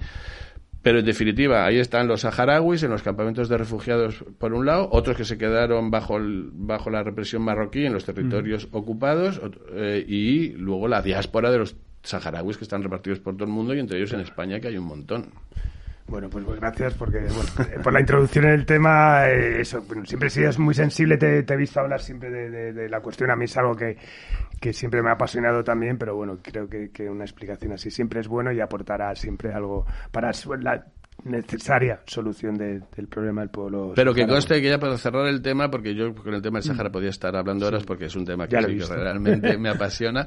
[0.83, 4.89] pero en definitiva, ahí están los saharauis en los campamentos de refugiados por un lado,
[4.93, 9.41] otros que se quedaron bajo, bajo la represión marroquí en los territorios ocupados
[9.73, 13.75] eh, y luego la diáspora de los saharauis que están repartidos por todo el mundo
[13.75, 15.31] y entre ellos en España que hay un montón.
[16.11, 19.29] Bueno, pues, pues, gracias porque eh, por la introducción en el tema.
[19.29, 23.31] Eh, eso, siempre he sido muy sensible, te, he visto hablar siempre de, la cuestión.
[23.31, 23.97] A mí es algo que,
[24.61, 28.21] que siempre me ha apasionado también, pero bueno, creo que, que, una explicación así siempre
[28.21, 30.85] es bueno y aportará siempre algo para la,
[31.25, 33.93] necesaria solución del problema del pueblo.
[33.95, 36.65] Pero que conste que ya para cerrar el tema, porque yo con el tema del
[36.65, 40.27] Sahara podía estar hablando horas porque es un tema que, realmente me apasiona.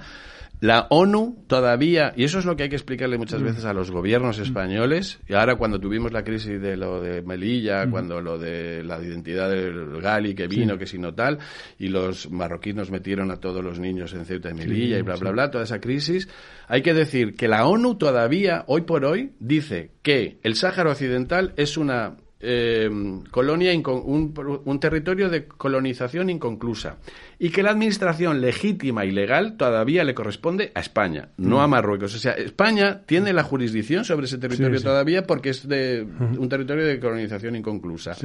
[0.63, 3.43] La ONU todavía, y eso es lo que hay que explicarle muchas mm.
[3.43, 4.43] veces a los gobiernos mm.
[4.43, 7.91] españoles, y ahora cuando tuvimos la crisis de lo de Melilla, mm.
[7.91, 11.39] cuando lo de la identidad del Gali que vino, que si no tal,
[11.77, 15.31] y los marroquíes metieron a todos los niños en Ceuta y Melilla y bla, bla,
[15.31, 16.29] bla, toda esa crisis,
[16.69, 21.51] hay que decir que la ONU todavía, hoy por hoy, dice que el Sáhara Occidental
[21.57, 22.89] es una eh,
[23.31, 26.97] colonia, un, territorio de colonización inconclusa
[27.39, 31.69] y que la administración legítima y legal todavía le corresponde a España, no a mm.
[31.69, 32.15] Marruecos.
[32.15, 36.05] O sea, España tiene la jurisdicción sobre ese territorio todavía porque es de
[36.37, 38.15] un territorio de colonización inconclusa.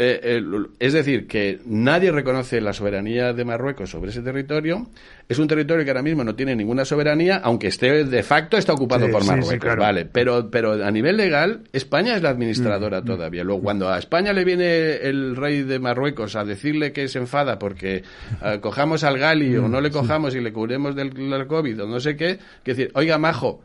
[0.00, 0.40] Eh,
[0.78, 4.86] es decir, que nadie reconoce la soberanía de Marruecos sobre ese territorio.
[5.28, 8.74] Es un territorio que ahora mismo no tiene ninguna soberanía, aunque esté de facto está
[8.74, 10.04] ocupado por Marruecos, vale.
[10.04, 13.06] Pero, pero a nivel legal, España es la administradora mm, mm.
[13.06, 13.42] todavía.
[13.42, 17.58] Luego, cuando a España le viene el rey de Marruecos a decirle que se enfada
[17.58, 18.04] porque
[18.44, 21.86] eh, cojamos al Gali o no le cojamos y le cubremos del, del COVID o
[21.88, 23.64] no sé qué, que decir, oiga, majo,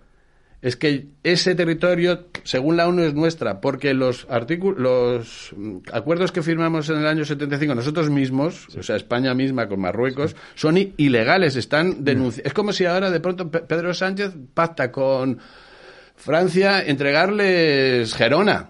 [0.64, 4.26] es que ese territorio, según la ONU, es nuestra, porque los
[4.78, 9.68] los mm, acuerdos que firmamos en el año 75 nosotros mismos, o sea, España misma
[9.68, 12.48] con Marruecos, son ilegales, están denunciados.
[12.48, 15.38] Es como si ahora de pronto Pedro Sánchez pacta con
[16.16, 18.70] Francia entregarles Gerona.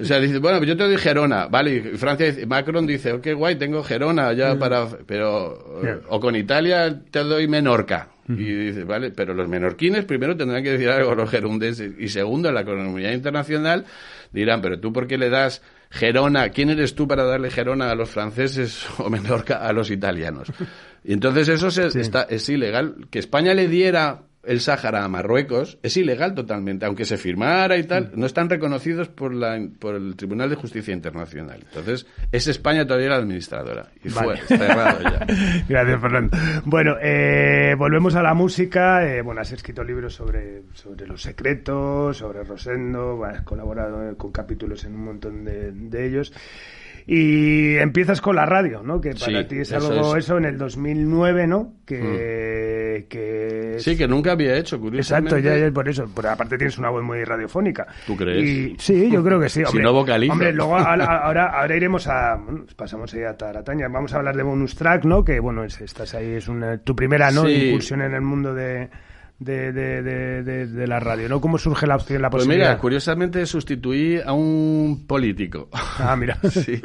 [0.00, 3.28] o sea, dice, bueno, yo te doy Gerona, vale, y Francia dice, Macron dice, ok,
[3.36, 8.08] guay, tengo Gerona ya para, pero, o con Italia te doy Menorca.
[8.28, 12.08] Y dice, vale, pero los menorquines primero tendrán que decir algo a los gerundenses y
[12.08, 13.86] segundo, en la comunidad internacional
[14.32, 17.94] dirán, pero tú por qué le das Gerona, ¿quién eres tú para darle Gerona a
[17.94, 20.48] los franceses o Menorca a los italianos?
[21.04, 23.06] Y entonces eso está, es ilegal.
[23.10, 27.84] Que España le diera el Sáhara a Marruecos es ilegal totalmente, aunque se firmara y
[27.84, 31.60] tal, no están reconocidos por, la, por el Tribunal de Justicia Internacional.
[31.68, 33.90] Entonces, es España todavía la administradora.
[34.02, 35.26] Y fue cerrado ya.
[35.68, 36.36] Gracias, Fernando.
[36.64, 39.06] Bueno, eh, volvemos a la música.
[39.06, 44.84] Eh, bueno, has escrito libros sobre, sobre los secretos, sobre Rosendo, has colaborado con capítulos
[44.84, 46.32] en un montón de, de ellos.
[47.10, 49.00] Y empiezas con la radio, ¿no?
[49.00, 51.76] Que para ti es algo eso, en el 2009, ¿no?
[51.86, 53.08] Que, mm.
[53.08, 55.38] que Sí, que nunca había hecho, curiosamente.
[55.38, 56.04] Exacto, ya, por eso.
[56.14, 57.86] Pero aparte tienes una voz muy radiofónica.
[58.06, 58.46] ¿Tú crees?
[58.46, 59.62] Y, sí, yo creo que sí.
[59.72, 60.34] si no vocaliza.
[60.34, 62.38] Hombre, luego ahora, ahora, iremos a...
[62.76, 63.88] pasamos ahí a Tarataña.
[63.88, 65.24] Vamos a hablar de bonus track, ¿no?
[65.24, 67.48] Que, bueno, estás ahí, es una, tu primera, ¿no?
[67.48, 68.90] Incursión en el mundo de
[69.38, 71.40] de, de, de, de, la radio, ¿no?
[71.40, 72.64] ¿Cómo surge la opción, la posibilidad?
[72.64, 75.68] Pues mira, curiosamente sustituí a un político.
[75.72, 76.36] Ah, mira.
[76.50, 76.80] sí.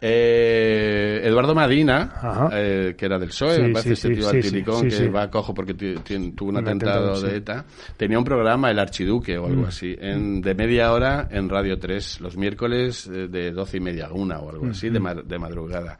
[0.00, 5.30] Eh, Eduardo Madina, eh, que era del PSOE, me parece este tío altiricón que va
[5.30, 7.66] cojo porque tuvo un, atentado de ETA,
[7.98, 9.66] tenía un programa, El Archiduque o algo mm.
[9.66, 14.06] así, en, de media hora en Radio 3, los miércoles eh, de doce y media
[14.06, 15.28] a una o algo mm, así, de, mm.
[15.28, 15.98] de madrugada.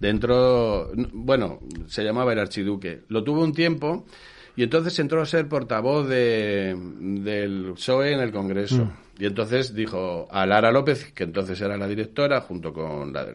[0.00, 3.04] Dentro, bueno, se llamaba El Archiduque.
[3.08, 4.04] Lo tuvo un tiempo
[4.56, 8.86] y entonces entró a ser portavoz de, del PSOE en el Congreso.
[8.86, 8.92] Mm.
[9.18, 13.26] Y entonces dijo a Lara López, que entonces era la directora, junto con la,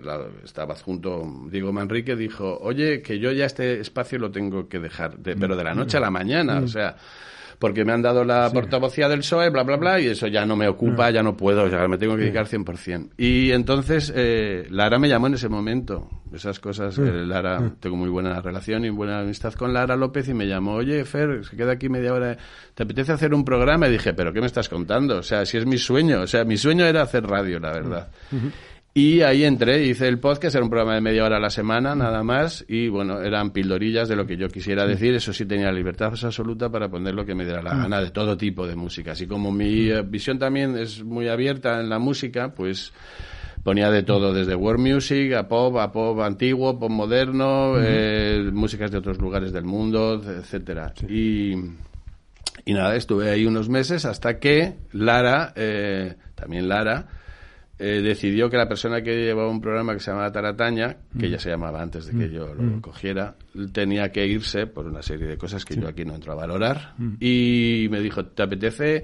[0.44, 5.18] estaba junto Diego Manrique, dijo, oye, que yo ya este espacio lo tengo que dejar,
[5.24, 6.64] pero de la noche a la mañana, mm.
[6.64, 6.96] o sea,
[7.62, 10.56] porque me han dado la portavocía del PSOE, bla, bla, bla, y eso ya no
[10.56, 11.14] me ocupa, mm.
[11.14, 13.12] ya no puedo, ya me tengo que dedicar 100%.
[13.18, 18.10] Y entonces eh, Lara me llamó en ese momento, esas cosas, eh, Lara, tengo muy
[18.10, 21.74] buena relación y buena amistad con Lara López y me llamó, oye, Fer, se queda
[21.74, 22.36] aquí media hora,
[22.74, 23.88] ¿te apetece hacer un programa?
[23.88, 25.20] Y dije, ¿pero qué me estás contando?
[25.20, 28.08] O sea, si es mi sueño, o sea, mi sueño era hacer radio, la verdad.
[28.94, 31.96] Y ahí entré, hice el podcast, era un programa de media hora a la semana,
[31.96, 35.72] nada más, y bueno, eran pildorillas de lo que yo quisiera decir, eso sí tenía
[35.72, 37.82] libertad absoluta para poner lo que me diera la mm.
[37.84, 39.14] gana de todo tipo de música.
[39.14, 42.92] Así como mi eh, visión también es muy abierta en la música, pues
[43.64, 48.92] ponía de todo, desde world music a pop, a pop antiguo, pop moderno, eh, músicas
[48.92, 50.94] de otros lugares del mundo, etcétera.
[51.08, 51.54] Y,
[52.66, 57.21] y nada, estuve ahí unos meses hasta que Lara, eh, también Lara,
[57.84, 61.40] eh, decidió que la persona que llevaba un programa que se llamaba Tarataña, que ya
[61.40, 62.32] se llamaba antes de que mm.
[62.32, 62.82] yo lo mm.
[62.82, 63.36] cogiera,
[63.74, 66.94] tenía que irse por una serie de cosas que yo aquí no entro a valorar.
[67.00, 67.16] Mm.
[67.20, 69.04] Y me dijo, ¿te apetece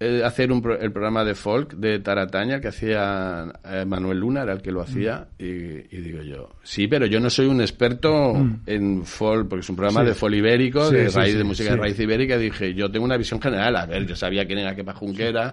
[0.00, 4.52] eh, hacer un el programa de folk de Tarataña que hacía eh, Manuel Luna, era
[4.52, 5.42] el que lo hacía, mm.
[5.42, 8.60] y, digo yo, sí, pero yo no soy un experto mm.
[8.66, 11.98] en folk, porque es un programa de folk ibérico, de raíz de música de raíz
[11.98, 15.52] ibérica, dije, yo tengo una visión general, a ver, yo sabía quién era Kepa Junquera,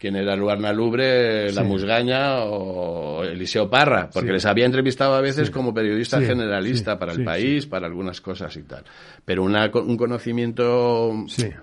[0.00, 5.50] quién era Luarna Lubre, La Musgaña o Eliseo Parra, porque les había entrevistado a veces
[5.50, 8.84] como periodista generalista para el país, para algunas cosas y tal.
[9.24, 11.12] Pero una, un conocimiento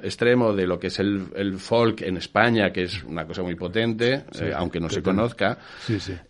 [0.03, 3.43] extremo de lo que es el, el folk en en España, que es una cosa
[3.43, 5.57] muy potente, eh, aunque no se conozca.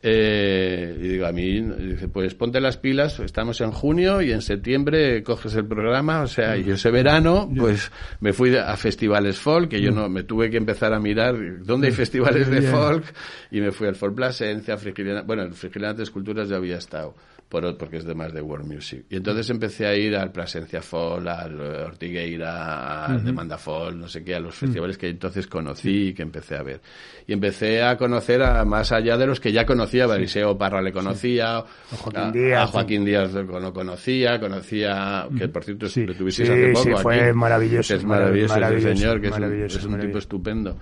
[0.01, 4.41] Eh, y digo, a mí, dice, pues ponte las pilas, estamos en junio y en
[4.41, 9.69] septiembre coges el programa, o sea, y ese verano, pues me fui a festivales folk,
[9.69, 13.03] que yo no, me tuve que empezar a mirar dónde hay festivales de folk,
[13.51, 14.77] y me fui al Folk Plasencia,
[15.25, 17.15] bueno, el Frigilante de Esculturas ya había estado
[17.49, 19.05] por, porque es de más de world music.
[19.09, 24.23] Y entonces empecé a ir al Plasencia Fall, al Ortigueira, al Demanda Fall, no sé
[24.23, 26.81] qué, a los festivales que entonces conocí y que empecé a ver.
[27.25, 30.91] Y empecé a conocer a, más allá de los que ya conocía, Bariseo Parra le
[30.91, 36.49] conocía, a, Joaquín Díaz, a Joaquín Díaz lo conocía, conocía, que por cierto lo tuvisteis
[36.49, 36.83] hace poco.
[36.83, 37.95] Sí, fue maravilloso.
[37.95, 40.77] es maravilloso, ese señor, que es un, tipo estupendo.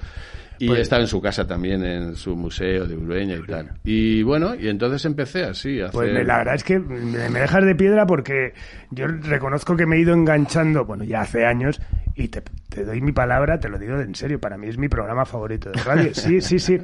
[0.59, 3.71] Y pues, estaba en su casa también, en su museo de Urueña y tal.
[3.83, 7.65] Y bueno, y entonces empecé así a Pues la verdad es que me, me dejas
[7.65, 8.53] de piedra porque
[8.91, 11.81] yo reconozco que me he ido enganchando, bueno, ya hace años,
[12.15, 12.41] y te,
[12.75, 15.71] te, doy mi palabra, te lo digo en serio, para mí es mi programa favorito
[15.71, 16.13] de radio.
[16.13, 16.77] Sí, sí, sí,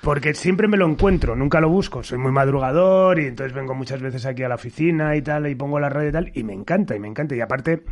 [0.00, 4.00] porque siempre me lo encuentro, nunca lo busco, soy muy madrugador y entonces vengo muchas
[4.00, 6.52] veces aquí a la oficina y tal, y pongo la radio y tal, y me
[6.52, 7.36] encanta, y me encanta.
[7.36, 7.82] Y aparte,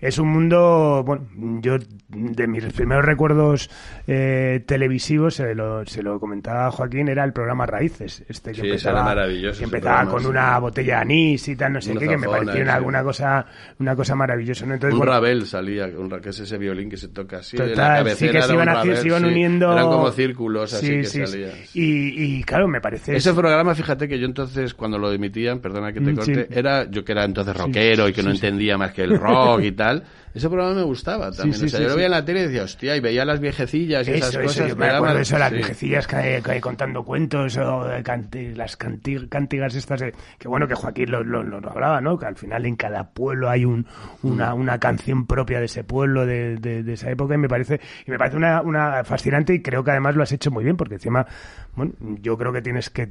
[0.00, 1.26] es un mundo, bueno,
[1.60, 1.76] yo
[2.08, 3.70] de mis primeros recuerdos
[4.06, 9.02] eh, televisivos, se lo, se lo comentaba Joaquín, era el programa Raíces, este que empezaba,
[9.02, 12.28] maravilloso, que empezaba con una botella de anís y tal, no sé qué, que me
[12.28, 13.46] parecía alguna cosa,
[13.78, 14.66] una cosa maravillosa.
[14.66, 14.74] ¿no?
[14.74, 17.56] Entonces, un Rabel salía, un, que ese violín que se toca así.
[17.56, 19.72] Total, la cabecera sí, que se iban, se iban uniendo.
[19.72, 21.52] Eran como círculos así que salían.
[21.74, 23.16] Y, y, claro, me parece.
[23.16, 26.88] Ese programa, fíjate que yo entonces, cuando lo emitían, perdona que te mm, corte, era
[26.90, 30.04] yo que era entonces rockero y que no entendía más que el rock y tal.
[30.32, 31.64] Ese programa me gustaba también.
[31.64, 34.06] o sea, yo lo veía en la tele y decía, hostia, y veía las viejecillas
[34.06, 34.68] y esas cosas.
[34.68, 39.74] Yo me acuerdo de eso, las viejecillas que, que, contando cuentos o de las cántigas
[39.74, 40.02] estas.
[40.38, 42.16] que bueno, que Joaquín lo, lo, hablaba, ¿no?
[42.18, 43.86] Que al final en cada pueblo hay un,
[44.22, 48.10] una, una canción propia de ese pueblo, de, de, esa época, y me parece, y
[48.10, 50.94] me parece una, una fascinante y creo que además lo has hecho muy bien, porque
[50.94, 51.26] encima,
[51.74, 53.08] bueno, yo creo que tienes que,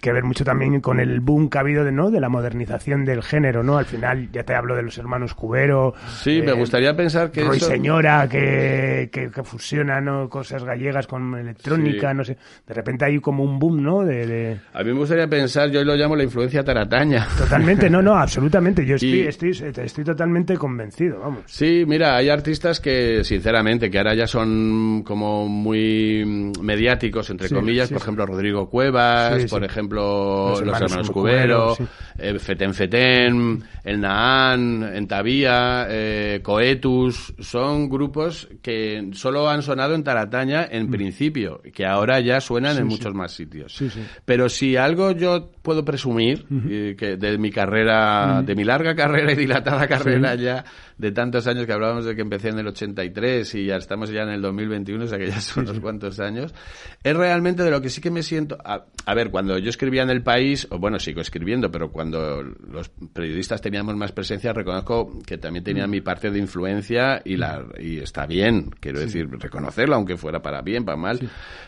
[0.00, 2.10] que ver mucho también con el boom que ha habido de, ¿no?
[2.10, 3.78] de la modernización del género, ¿no?
[3.78, 5.94] Al final, ya te hablo de los hermanos Cubero.
[6.22, 7.44] Sí, me gustaría pensar que.
[7.44, 10.28] Roy Señora, que, que, fusiona ¿no?
[10.28, 12.36] cosas gallegas con electrónica, no sé.
[12.66, 14.02] De repente hay como un boom, ¿no?
[14.02, 17.26] De, A mí me gustaría pensar, yo lo llamo la influencia tarataña.
[17.36, 18.84] Totalmente, no, no, absolutamente.
[18.84, 21.42] Yo estoy, estoy, estoy totalmente convencido, vamos.
[21.46, 27.90] Sí, mira, hay artistas que, sinceramente, que ahora ya son como muy mediáticos, entre comillas,
[27.90, 31.76] por ejemplo, Rodrigo Cuevas, por ejemplo, los hermanos, Cubero,
[32.18, 40.04] eh, Feten Feten, El Naan, Entavía, eh, Coetus, son grupos que solo han sonado en
[40.04, 40.90] Tarataña en mm.
[40.90, 43.82] principio, que ahora ya suenan en muchos más sitios.
[44.26, 49.32] Pero si algo yo puedo presumir eh, que de mi carrera, de mi larga carrera
[49.32, 50.62] y dilatada carrera ya,
[51.02, 54.22] de tantos años que hablábamos de que empecé en el 83 y ya estamos ya
[54.22, 56.54] en el 2021, o sea que ya son unos cuantos años,
[57.02, 58.56] es realmente de lo que sí que me siento...
[58.64, 62.40] A, a, ver, cuando yo escribía en El País, o bueno, sigo escribiendo, pero cuando
[62.40, 67.64] los periodistas teníamos más presencia, reconozco que también tenía mi parte de influencia y, la,
[67.80, 71.18] y está bien, quiero decir, reconocerlo, aunque fuera para bien, para mal.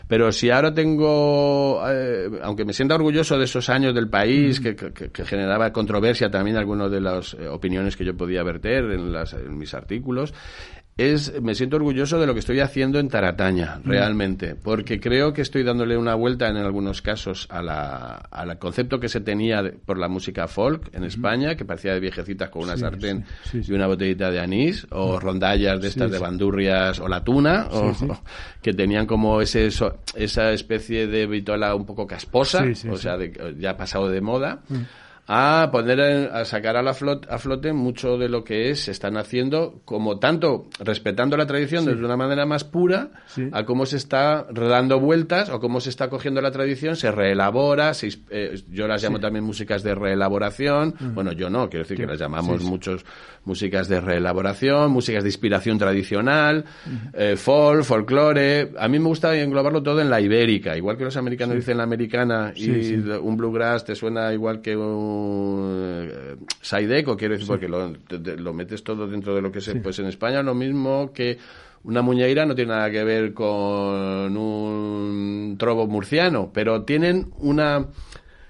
[0.07, 4.77] Pero si ahora tengo, eh, aunque me sienta orgulloso de esos años del país, que,
[4.77, 9.33] que, generaba controversia también algunas de las eh, opiniones que yo podía verter en, las,
[9.33, 10.33] en mis artículos,
[10.97, 13.89] es, me siento orgulloso de lo que estoy haciendo en Tarataña, mm.
[13.89, 18.97] realmente, porque creo que estoy dándole una vuelta en algunos casos a la, al concepto
[18.97, 22.77] que se tenía por la música folk en España, que parecía de viejecitas con una
[22.77, 27.67] sartén y una botellita de anís, o rondallas de estas de bandurrias o la tuna,
[27.71, 27.93] o,
[28.61, 33.17] que tenían como ese, esa especie de vitola un poco casposa, o sea,
[33.57, 34.61] ya ha pasado de moda.
[34.69, 34.75] Mm
[35.27, 35.99] a poner
[36.31, 39.81] a sacar a la flote, a flote mucho de lo que es se están haciendo
[39.83, 43.09] como tanto respetando la tradición de una manera más pura
[43.51, 47.91] a cómo se está dando vueltas o cómo se está cogiendo la tradición se reelabora
[48.29, 50.93] eh, yo las llamo también músicas de reelaboración.
[51.15, 53.03] Bueno yo no quiero decir que las llamamos muchos
[53.45, 56.65] músicas de reelaboración músicas de inspiración tradicional
[57.13, 60.77] eh, folk folclore a mí me gusta englobarlo todo en la ibérica.
[60.77, 65.14] Igual que los americanos dicen la americana y un bluegrass te suena igual que un
[66.03, 67.93] eh, Saideco, quiero decir, porque lo,
[68.37, 71.37] lo, metes todo dentro de lo que es, pues en España lo mismo que
[71.83, 77.87] una muñeira no tiene nada que ver con un trobo murciano, pero tienen una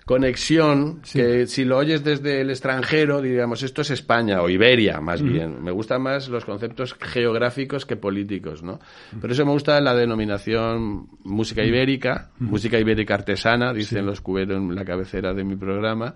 [0.05, 5.21] conexión que si lo oyes desde el extranjero, diríamos, esto es España o Iberia, más
[5.21, 5.63] bien.
[5.63, 8.79] Me gustan más los conceptos geográficos que políticos, ¿no?
[9.19, 14.75] Por eso me gusta la denominación música ibérica, música ibérica artesana, dicen los cuberos en
[14.75, 16.13] la cabecera de mi programa,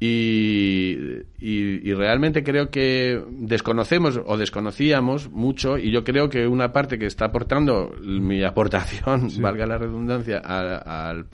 [0.00, 0.98] Y,
[1.38, 7.06] y, realmente creo que desconocemos o desconocíamos mucho y yo creo que una parte que
[7.06, 11.26] está aportando mi aportación, valga la redundancia, al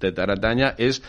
[0.00, 1.00] de Tarataña es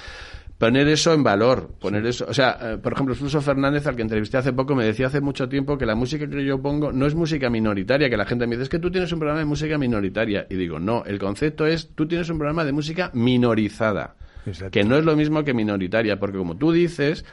[0.64, 4.02] poner eso en valor, poner eso, o sea, eh, por ejemplo, Suso Fernández, al que
[4.02, 7.06] entrevisté hace poco, me decía hace mucho tiempo que la música que yo pongo no
[7.06, 9.46] es música minoritaria, que la gente me dice, es que tú tienes un programa de
[9.46, 10.48] música minoritaria.
[10.50, 14.16] Y digo, no, el concepto es, tú tienes un programa de música minorizada,
[14.72, 17.26] que no es lo mismo que minoritaria, porque como tú dices,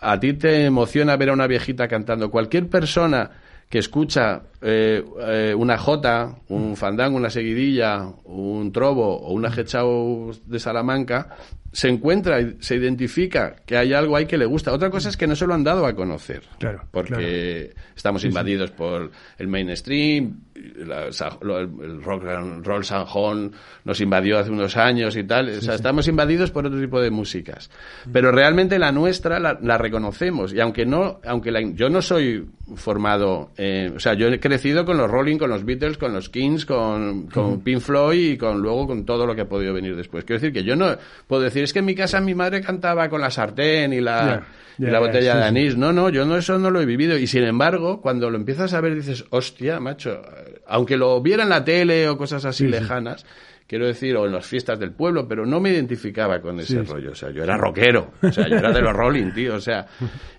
[0.00, 2.30] a ti te emociona ver a una viejita cantando.
[2.30, 3.30] Cualquier persona
[3.68, 10.32] que escucha eh, eh, una jota, un fandango, una seguidilla, un trobo o una hechao
[10.44, 11.36] de Salamanca,
[11.72, 14.72] se encuentra y se identifica que hay algo ahí que le gusta.
[14.72, 16.42] Otra cosa es que no se lo han dado a conocer.
[16.58, 16.84] Claro.
[16.90, 23.52] Porque estamos invadidos por el mainstream, el rock and roll sanjón
[23.84, 25.48] nos invadió hace unos años y tal.
[25.48, 27.70] o sea, estamos invadidos por otro tipo de músicas.
[28.12, 30.52] Pero realmente la nuestra la, reconocemos.
[30.52, 33.50] Y aunque no, aunque yo no soy formado,
[33.94, 37.28] o sea, yo he crecido con los Rolling, con los Beatles, con los Kings, con,
[37.28, 40.24] con Pink Floyd y con luego con todo lo que ha podido venir después.
[40.24, 40.96] Quiero decir que yo no
[41.26, 44.44] puedo decir, es que en mi casa mi madre cantaba con la sartén y la,
[44.78, 45.76] la botella de anís.
[45.76, 47.16] No, no, yo no, eso no lo he vivido.
[47.16, 50.22] Y sin embargo, cuando lo empiezas a ver dices, hostia, macho,
[50.66, 53.24] aunque lo viera en la tele o cosas así lejanas,
[53.66, 57.12] quiero decir, o en las fiestas del pueblo, pero no me identificaba con ese rollo.
[57.12, 59.86] O sea, yo era rockero, o sea, yo era de los Rolling, tío, o sea.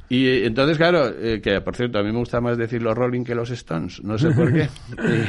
[0.08, 3.24] Y entonces, claro, eh, que por cierto, a mí me gusta más decir los Rolling
[3.24, 4.68] que los Stones, no sé por qué.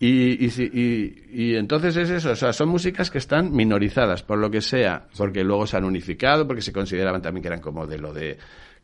[0.00, 4.48] Y, y, y, entonces es eso, o sea, son músicas que están minorizadas, por lo
[4.48, 7.98] que sea, porque luego se han unificado, porque se consideraban también que eran como de
[7.98, 8.38] lo de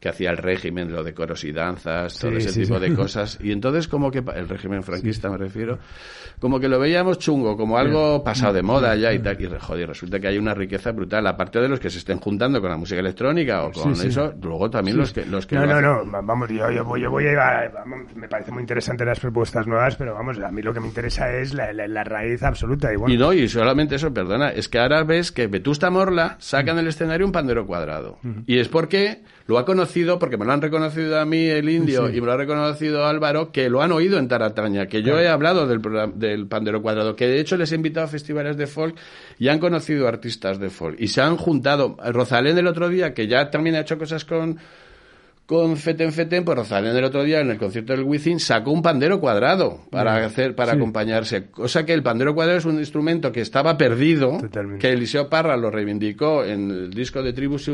[0.04, 3.38] que hacía el régimen, lo de coros y danzas, todo ese tipo de cosas.
[3.40, 5.78] Y entonces como que, el régimen franquista me refiero,
[6.38, 9.40] como que lo veíamos chungo, como algo pasado de moda ya y tal.
[9.40, 12.60] Y joder, resulta que hay una riqueza brutal, aparte de los que se estén juntando
[12.60, 15.24] con la música electrónica o con eso, luego también los que...
[15.24, 17.72] Los que no, no, no, vamos, yo, yo, voy, yo voy a...
[18.14, 21.32] me parece muy interesante las propuestas nuevas, pero vamos, a mí lo que me interesa
[21.32, 22.92] es la, la, raíz absoluta.
[22.92, 23.14] Y, bueno.
[23.14, 26.78] y no, y solamente eso, perdona, es que ahora ves que Vetusta Morla saca en
[26.80, 28.18] el escenario un pandero cuadrado.
[28.46, 32.08] Y es porque lo ha conocido, porque me lo han reconocido a mí el indio
[32.08, 35.28] y me lo ha reconocido Álvaro, que lo han oído en Tarataña, que yo he
[35.28, 35.82] hablado del,
[36.14, 38.96] del Pandero Cuadrado, que de hecho les he invitado a festivales de folk
[39.38, 40.96] y han conocido artistas de folk.
[40.98, 41.96] Y se han juntado.
[42.12, 44.58] Rosalén el otro día, que ya también ha hecho cosas con
[45.46, 48.80] con Feten Feten, pues Rosalén el otro día en el concierto del Wizzing sacó un
[48.80, 51.50] pandero cuadrado para hacer, para acompañarse.
[51.50, 54.38] Cosa que el pandero cuadrado es un instrumento que estaba perdido,
[54.80, 57.70] que Eliseo Parra lo reivindicó en el disco de tribus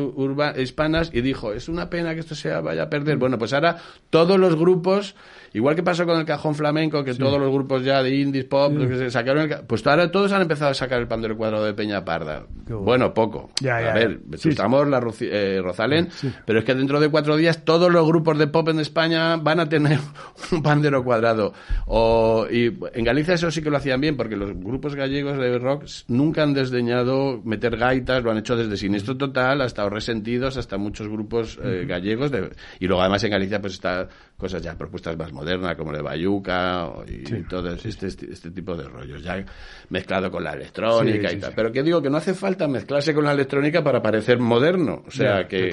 [0.56, 3.18] hispanas y dijo, es una pena que esto se vaya a perder.
[3.18, 3.76] Bueno, pues ahora
[4.10, 5.14] todos los grupos
[5.53, 8.72] Igual que pasó con el cajón flamenco, que todos los grupos ya de indies pop,
[8.76, 11.74] que se sacaron el, pues ahora todos han empezado a sacar el pandero cuadrado de
[11.74, 12.46] Peña Parda.
[12.68, 13.51] Bueno, poco.
[13.68, 16.09] a ver, estamos la eh, Rosalén,
[16.46, 19.59] pero es que dentro de cuatro días todos los grupos de pop en España van
[19.59, 19.98] a tener
[20.53, 21.53] un pandero cuadrado.
[21.86, 25.59] O, y en Galicia eso sí que lo hacían bien, porque los grupos gallegos de
[25.59, 30.78] rock nunca han desdeñado meter gaitas, lo han hecho desde Siniestro Total hasta Resentidos, hasta
[30.78, 32.30] muchos grupos eh, gallegos.
[32.30, 34.09] De, y luego además en Galicia pues está
[34.41, 38.88] cosas ya propuestas más moderna como de Bayuca y todo este, este, este, tipo de
[38.88, 39.45] rollos, ya
[39.91, 41.53] mezclado con la electrónica y tal.
[41.55, 45.03] Pero que digo que no hace falta mezclarse con la electrónica para parecer moderno.
[45.07, 45.68] O sea, que,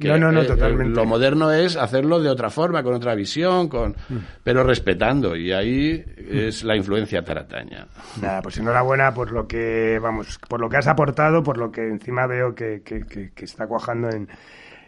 [0.00, 0.94] que, no, no, no, totalmente.
[0.94, 4.16] lo moderno es hacerlo de otra forma, con otra visión, con mm.
[4.42, 5.36] pero respetando.
[5.36, 7.86] Y ahí es la influencia tarataña.
[8.20, 11.82] Nada, pues enhorabuena por lo que, vamos, por lo que has aportado, por lo que
[11.82, 14.28] encima veo que, que está cuajando en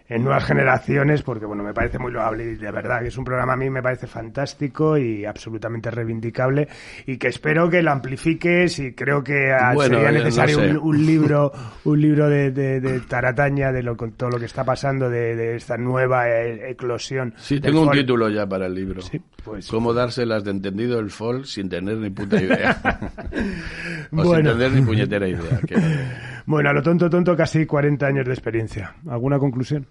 [0.08, 3.24] en nuevas generaciones, porque bueno, me parece muy loable y de verdad que es un
[3.24, 6.68] programa a mí me parece fantástico y absolutamente reivindicable
[7.06, 11.52] y que espero que lo amplifiques y creo que ah, sería necesario un, libro,
[11.84, 15.78] un libro de, de, Tarataña de lo, con todo lo que está pasando de, esta
[15.78, 17.32] nueva e, eclosión.
[17.38, 19.00] Sí, tengo un título ya para el libro.
[19.00, 22.78] Sí, pues, Cómo dárselas de entendido el folk sin tener ni puta idea.
[24.12, 25.60] o sin tener ni puñetera idea.
[26.46, 28.94] Bueno, a lo tonto, tonto, casi 40 años de experiencia.
[29.08, 29.86] ¿Alguna conclusión?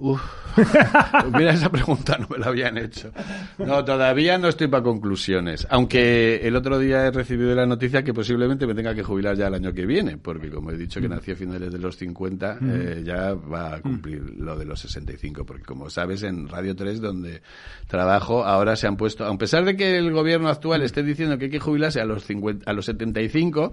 [0.00, 0.20] Uf,
[1.32, 3.12] mira esa pregunta no me la habían hecho.
[3.58, 5.68] No, todavía no estoy para conclusiones.
[5.70, 9.46] Aunque el otro día he recibido la noticia que posiblemente me tenga que jubilar ya
[9.46, 12.58] el año que viene, porque como he dicho que nací a finales de los 50,
[12.60, 12.70] mm.
[12.72, 15.46] eh, ya va a cumplir lo de los 65.
[15.46, 17.42] Porque como sabes, en Radio 3, donde
[17.86, 21.44] trabajo, ahora se han puesto, a pesar de que el gobierno actual esté diciendo que
[21.44, 23.72] hay que jubilarse a los 50, a los 75,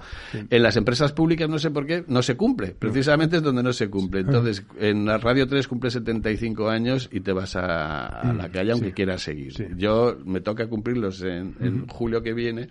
[0.52, 2.76] en las empresas públicas no sé por qué, no se cumple.
[2.78, 4.22] Precisamente es donde no se cumple.
[4.22, 8.52] Entonces, en la Radio 3 cumple 75 65 años y te vas a, la mm,
[8.52, 9.76] calle aunque quieras seguir.
[9.76, 12.70] Yo me toca cumplirlos en, julio que viene.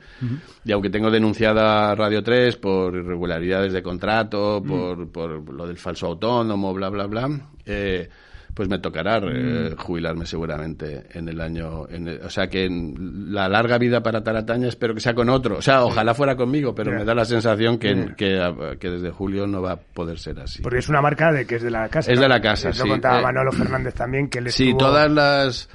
[0.64, 6.06] Y aunque tengo denunciada Radio 3 por irregularidades de contrato, por, por lo del falso
[6.06, 7.28] autónomo, bla, bla, bla,
[7.66, 8.08] eh,
[8.54, 9.76] pues me tocará eh, mm.
[9.76, 11.86] jubilarme seguramente en el año.
[12.24, 15.58] o sea que en la larga vida para Tarataña espero que sea con otro.
[15.58, 19.62] O sea, ojalá fuera conmigo, pero me da la sensación que, que, desde julio no
[19.62, 20.62] va a poder ser así.
[20.62, 22.12] Porque es una marca de que es de la casa.
[22.12, 22.80] Es de la casa, sí.
[22.80, 25.68] Lo contaba eh, Manolo Fernández también, que le Sí, todas las.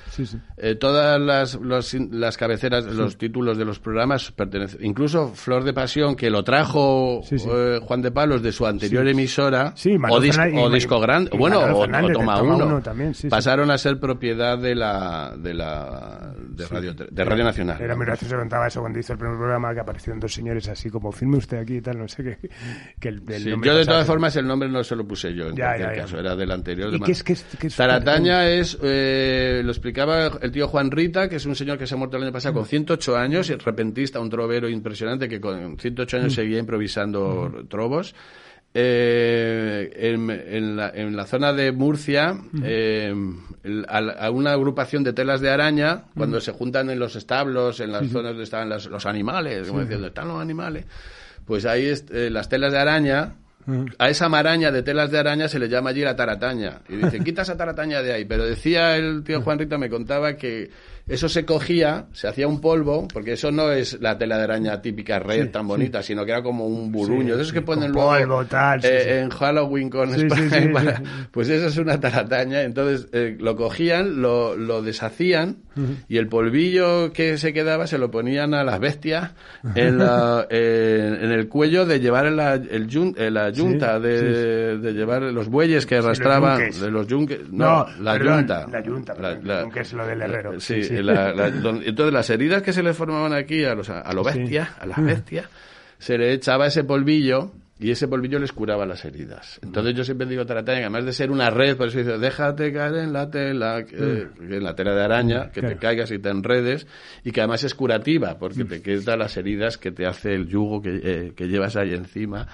[0.58, 1.60] Eh, todas las,
[2.12, 4.84] las cabeceras, los títulos de los programas pertenecen.
[4.84, 7.22] Incluso Flor de Pasión, que lo trajo
[7.82, 9.74] Juan de Palos de su anterior emisora,
[10.10, 12.65] o, o Disco Grande, bueno, o, Toma Uno
[13.30, 17.82] pasaron a ser propiedad de la de la de Radio de Radio Nacional.
[17.82, 20.90] Era muy gracioso contaba eso cuando hizo el primer programa que aparecieron dos señores así
[20.90, 22.50] como filme usted aquí y tal, no sé qué.
[23.00, 23.24] Que el,
[23.62, 26.36] yo de todas formas el nombre no se lo puse yo en cualquier caso, era
[26.36, 26.94] del anterior.
[26.94, 31.36] ¿Y qué es, qué es, Tarataña es eh, lo explicaba el tío Juan Rita, que
[31.36, 34.20] es un señor que se ha muerto el año pasado con 108 años, y repentista,
[34.20, 36.36] un trovero impresionante que con 108 años mm.
[36.36, 37.68] seguía improvisando mm.
[37.68, 38.16] trovos
[38.78, 43.16] eh, en, la, en, la, zona de Murcia, eh,
[43.88, 48.08] a, una agrupación de telas de araña, cuando se juntan en los establos, en las
[48.10, 50.86] zonas donde están los animales, como diciendo, están los animales,
[51.46, 53.36] pues ahí eh, las telas de araña,
[53.98, 56.82] a esa maraña de telas de araña se le llama allí la tarataña.
[56.90, 58.26] Y dice, quita esa tarataña de ahí.
[58.26, 60.70] Pero decía el tío Juan Rita, me contaba que
[61.08, 64.82] eso se cogía, se hacía un polvo, porque eso no es la tela de araña
[64.82, 67.36] típica red tan bonita, sino que era como un buruño.
[67.36, 68.42] eso es que ponen luego
[68.82, 71.04] eh, en Halloween con España.
[71.32, 72.64] pues eso es una tarataña.
[72.64, 75.65] Entonces eh, lo cogían, lo, lo deshacían
[76.08, 79.32] y el polvillo que se quedaba se lo ponían a las bestias
[79.76, 82.88] en, la, en el cuello de llevar la, el
[83.18, 87.50] eh, la yunta, de, de, llevar los bueyes que arrastraba de los yunques.
[87.52, 88.68] No, la yunta.
[88.72, 90.60] La yunta, la, es lo del herrero.
[90.60, 90.82] sí
[91.86, 95.04] entonces las heridas que se le formaban aquí a, los, a, lo bestia, a las
[95.04, 95.48] bestias,
[95.98, 99.60] se le echaba ese polvillo y ese polvillo les curaba las heridas.
[99.62, 102.96] Entonces yo siempre digo que además de ser una red, por eso dice, déjate caer
[102.96, 106.88] en la tela, eh, en la tela de araña, que te caigas y te enredes,
[107.26, 110.82] y que además es curativa, porque te quita las heridas que te hace el yugo
[110.82, 112.48] que, eh, que llevas ahí encima.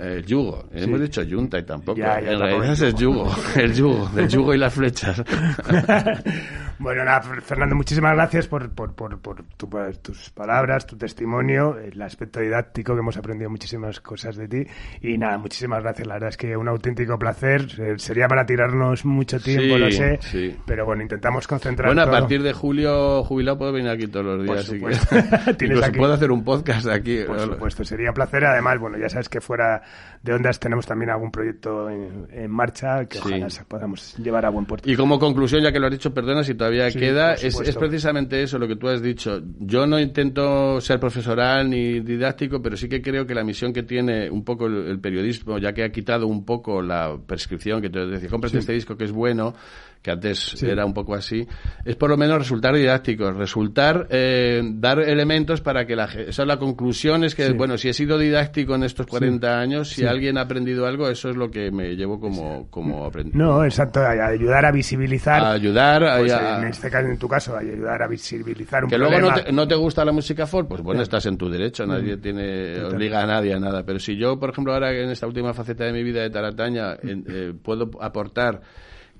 [0.00, 0.68] el yugo.
[0.72, 2.00] Hemos dicho yunta y tampoco.
[2.00, 5.24] en realidad es el yugo, el yugo, el yugo y las flechas.
[6.78, 9.44] bueno, nada, Fernando, muchísimas gracias por, por, por, por
[10.02, 14.66] tus palabras, tu testimonio, el aspecto didáctico que hemos aprendido muchísimas cosas de ti.
[15.00, 16.06] Y nada, muchísimas gracias.
[16.06, 17.98] La verdad es que un auténtico placer.
[17.98, 20.18] Sería para tirarnos mucho tiempo, lo sé.
[20.66, 21.88] Pero bueno, intentamos concentrar.
[21.88, 24.58] Bueno, a partir de julio jubilado puedo venir aquí todos los días.
[24.58, 25.92] Así que...
[25.96, 27.24] puedo hacer un podcast aquí.
[27.26, 28.44] Por supuesto, sería placer.
[28.44, 29.82] Además, bueno, ya sabes que fuera
[30.22, 34.90] de Ondas tenemos también algún proyecto en, marcha que ojalá podamos llevar a buen puerto.
[34.90, 38.42] Y como conclusión, ya que lo has dicho, perdona si todavía queda, es, es precisamente
[38.42, 39.40] eso lo que tú has dicho.
[39.60, 43.82] Yo no intento ser profesoral ni didáctico, pero sí que creo que la misión que
[43.82, 48.06] tiene un poco el, periodismo, ya que ha quitado un poco la prescripción que te
[48.06, 49.54] decía, cómprate este disco que es bueno,
[50.06, 51.44] que antes era un poco así,
[51.84, 56.46] es por lo menos resultar didáctico, resultar eh, dar elementos para que la esa es
[56.46, 60.38] la conclusión es que bueno, si he sido didáctico en estos 40 años, si alguien
[60.38, 63.36] ha aprendido algo, eso es lo que me llevo como como aprendido.
[63.36, 65.42] No, exacto, ayudar a visibilizar.
[65.42, 69.34] ayudar pues, en este caso en tu caso, ayudar a visibilizar un Que luego no
[69.34, 72.20] te, no te, gusta la música folk, pues bueno, estás en tu derecho, nadie mm.
[72.20, 75.52] tiene obliga a nadie a nada, pero si yo, por ejemplo, ahora en esta última
[75.52, 78.62] faceta de mi vida de Tarataña eh, puedo aportar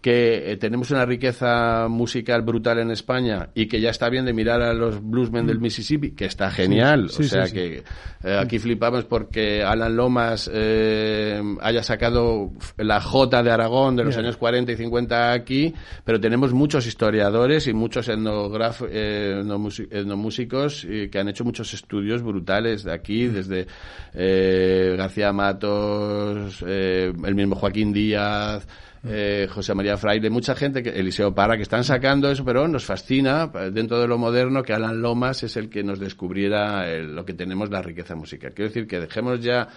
[0.06, 4.32] que eh, tenemos una riqueza musical brutal en España y que ya está bien de
[4.32, 7.06] mirar a los bluesmen del Mississippi, que está genial.
[7.06, 7.82] o sea que
[8.22, 14.16] eh, aquí flipamos porque Alan Lomas eh, haya sacado la J de Aragón de los
[14.16, 15.74] años 40 y 50 aquí,
[16.04, 22.92] pero tenemos muchos historiadores y muchos etnógrafos, etnomúsicos que han hecho muchos estudios brutales de
[22.92, 23.66] aquí, desde
[24.14, 28.68] García Matos, el mismo Joaquín Díaz,
[29.08, 32.84] eh, José María Fraile, mucha gente, que, Eliseo Parra, que están sacando eso, pero nos
[32.84, 37.34] fascina dentro de lo moderno que Alan Lomas es el que nos descubriera lo que
[37.34, 38.52] tenemos, la riqueza musical.
[38.54, 39.68] Quiero decir que dejemos ya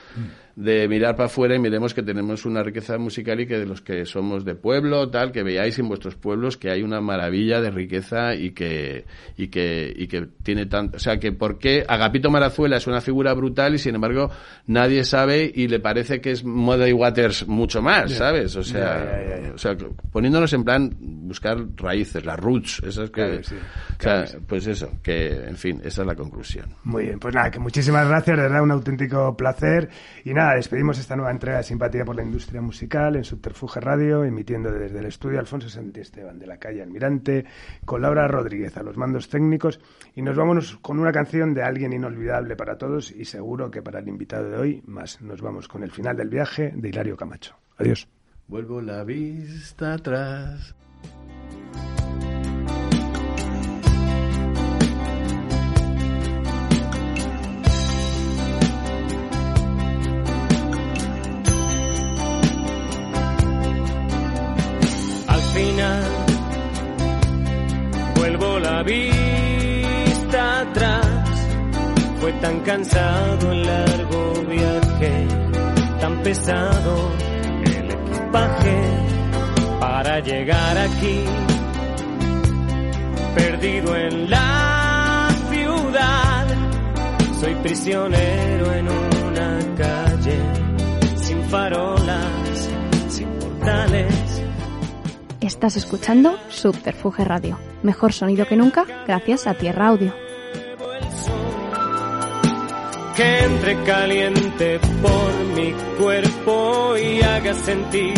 [0.59, 3.81] de mirar para afuera y miremos que tenemos una riqueza musical y que de los
[3.81, 7.71] que somos de pueblo, tal, que veáis en vuestros pueblos que hay una maravilla de
[7.71, 9.05] riqueza y que,
[9.37, 12.99] y que, y que tiene tanto, o sea, que por qué Agapito Marazuela es una
[12.99, 14.31] figura brutal y sin embargo
[14.67, 18.53] nadie sabe y le parece que es Muddy Waters mucho más, ¿sabes?
[18.57, 19.77] O sea, o sea,
[20.11, 23.39] poniéndonos en plan buscar raíces, las roots, esas que,
[24.45, 26.65] pues eso, que en fin, esa es la conclusión.
[26.83, 29.87] Muy bien, pues nada, que muchísimas gracias, de verdad un auténtico placer
[30.25, 34.23] y nada, despedimos esta nueva entrega de Simpatía por la Industria Musical en Subterfuge Radio,
[34.23, 37.45] emitiendo desde el estudio Alfonso Santiesteban de la calle Almirante,
[37.85, 39.79] con Laura Rodríguez a los mandos técnicos,
[40.15, 43.99] y nos vamos con una canción de alguien inolvidable para todos y seguro que para
[43.99, 45.21] el invitado de hoy más.
[45.21, 47.55] Nos vamos con el final del viaje de Hilario Camacho.
[47.77, 48.07] Adiós.
[48.47, 50.75] Vuelvo la vista atrás
[68.59, 71.05] la vista atrás.
[72.19, 75.27] Fue tan cansado el largo viaje,
[75.99, 77.11] tan pesado
[77.65, 78.77] el equipaje
[79.79, 81.23] para llegar aquí.
[83.35, 86.47] Perdido en la ciudad,
[87.39, 90.39] soy prisionero en una calle,
[91.15, 92.69] sin farolas,
[93.09, 94.18] sin portales
[95.49, 97.57] Estás escuchando Subterfuge Radio.
[97.81, 100.13] Mejor sonido que nunca gracias a Tierra Audio.
[103.15, 108.13] Que entre caliente por mi cuerpo y haga sentir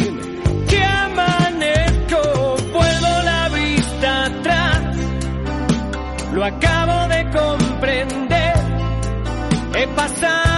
[0.67, 2.57] que amanezco.
[2.73, 4.97] Vuelvo la vista atrás.
[6.33, 8.55] Lo acabo de comprender.
[9.73, 10.50] He pasado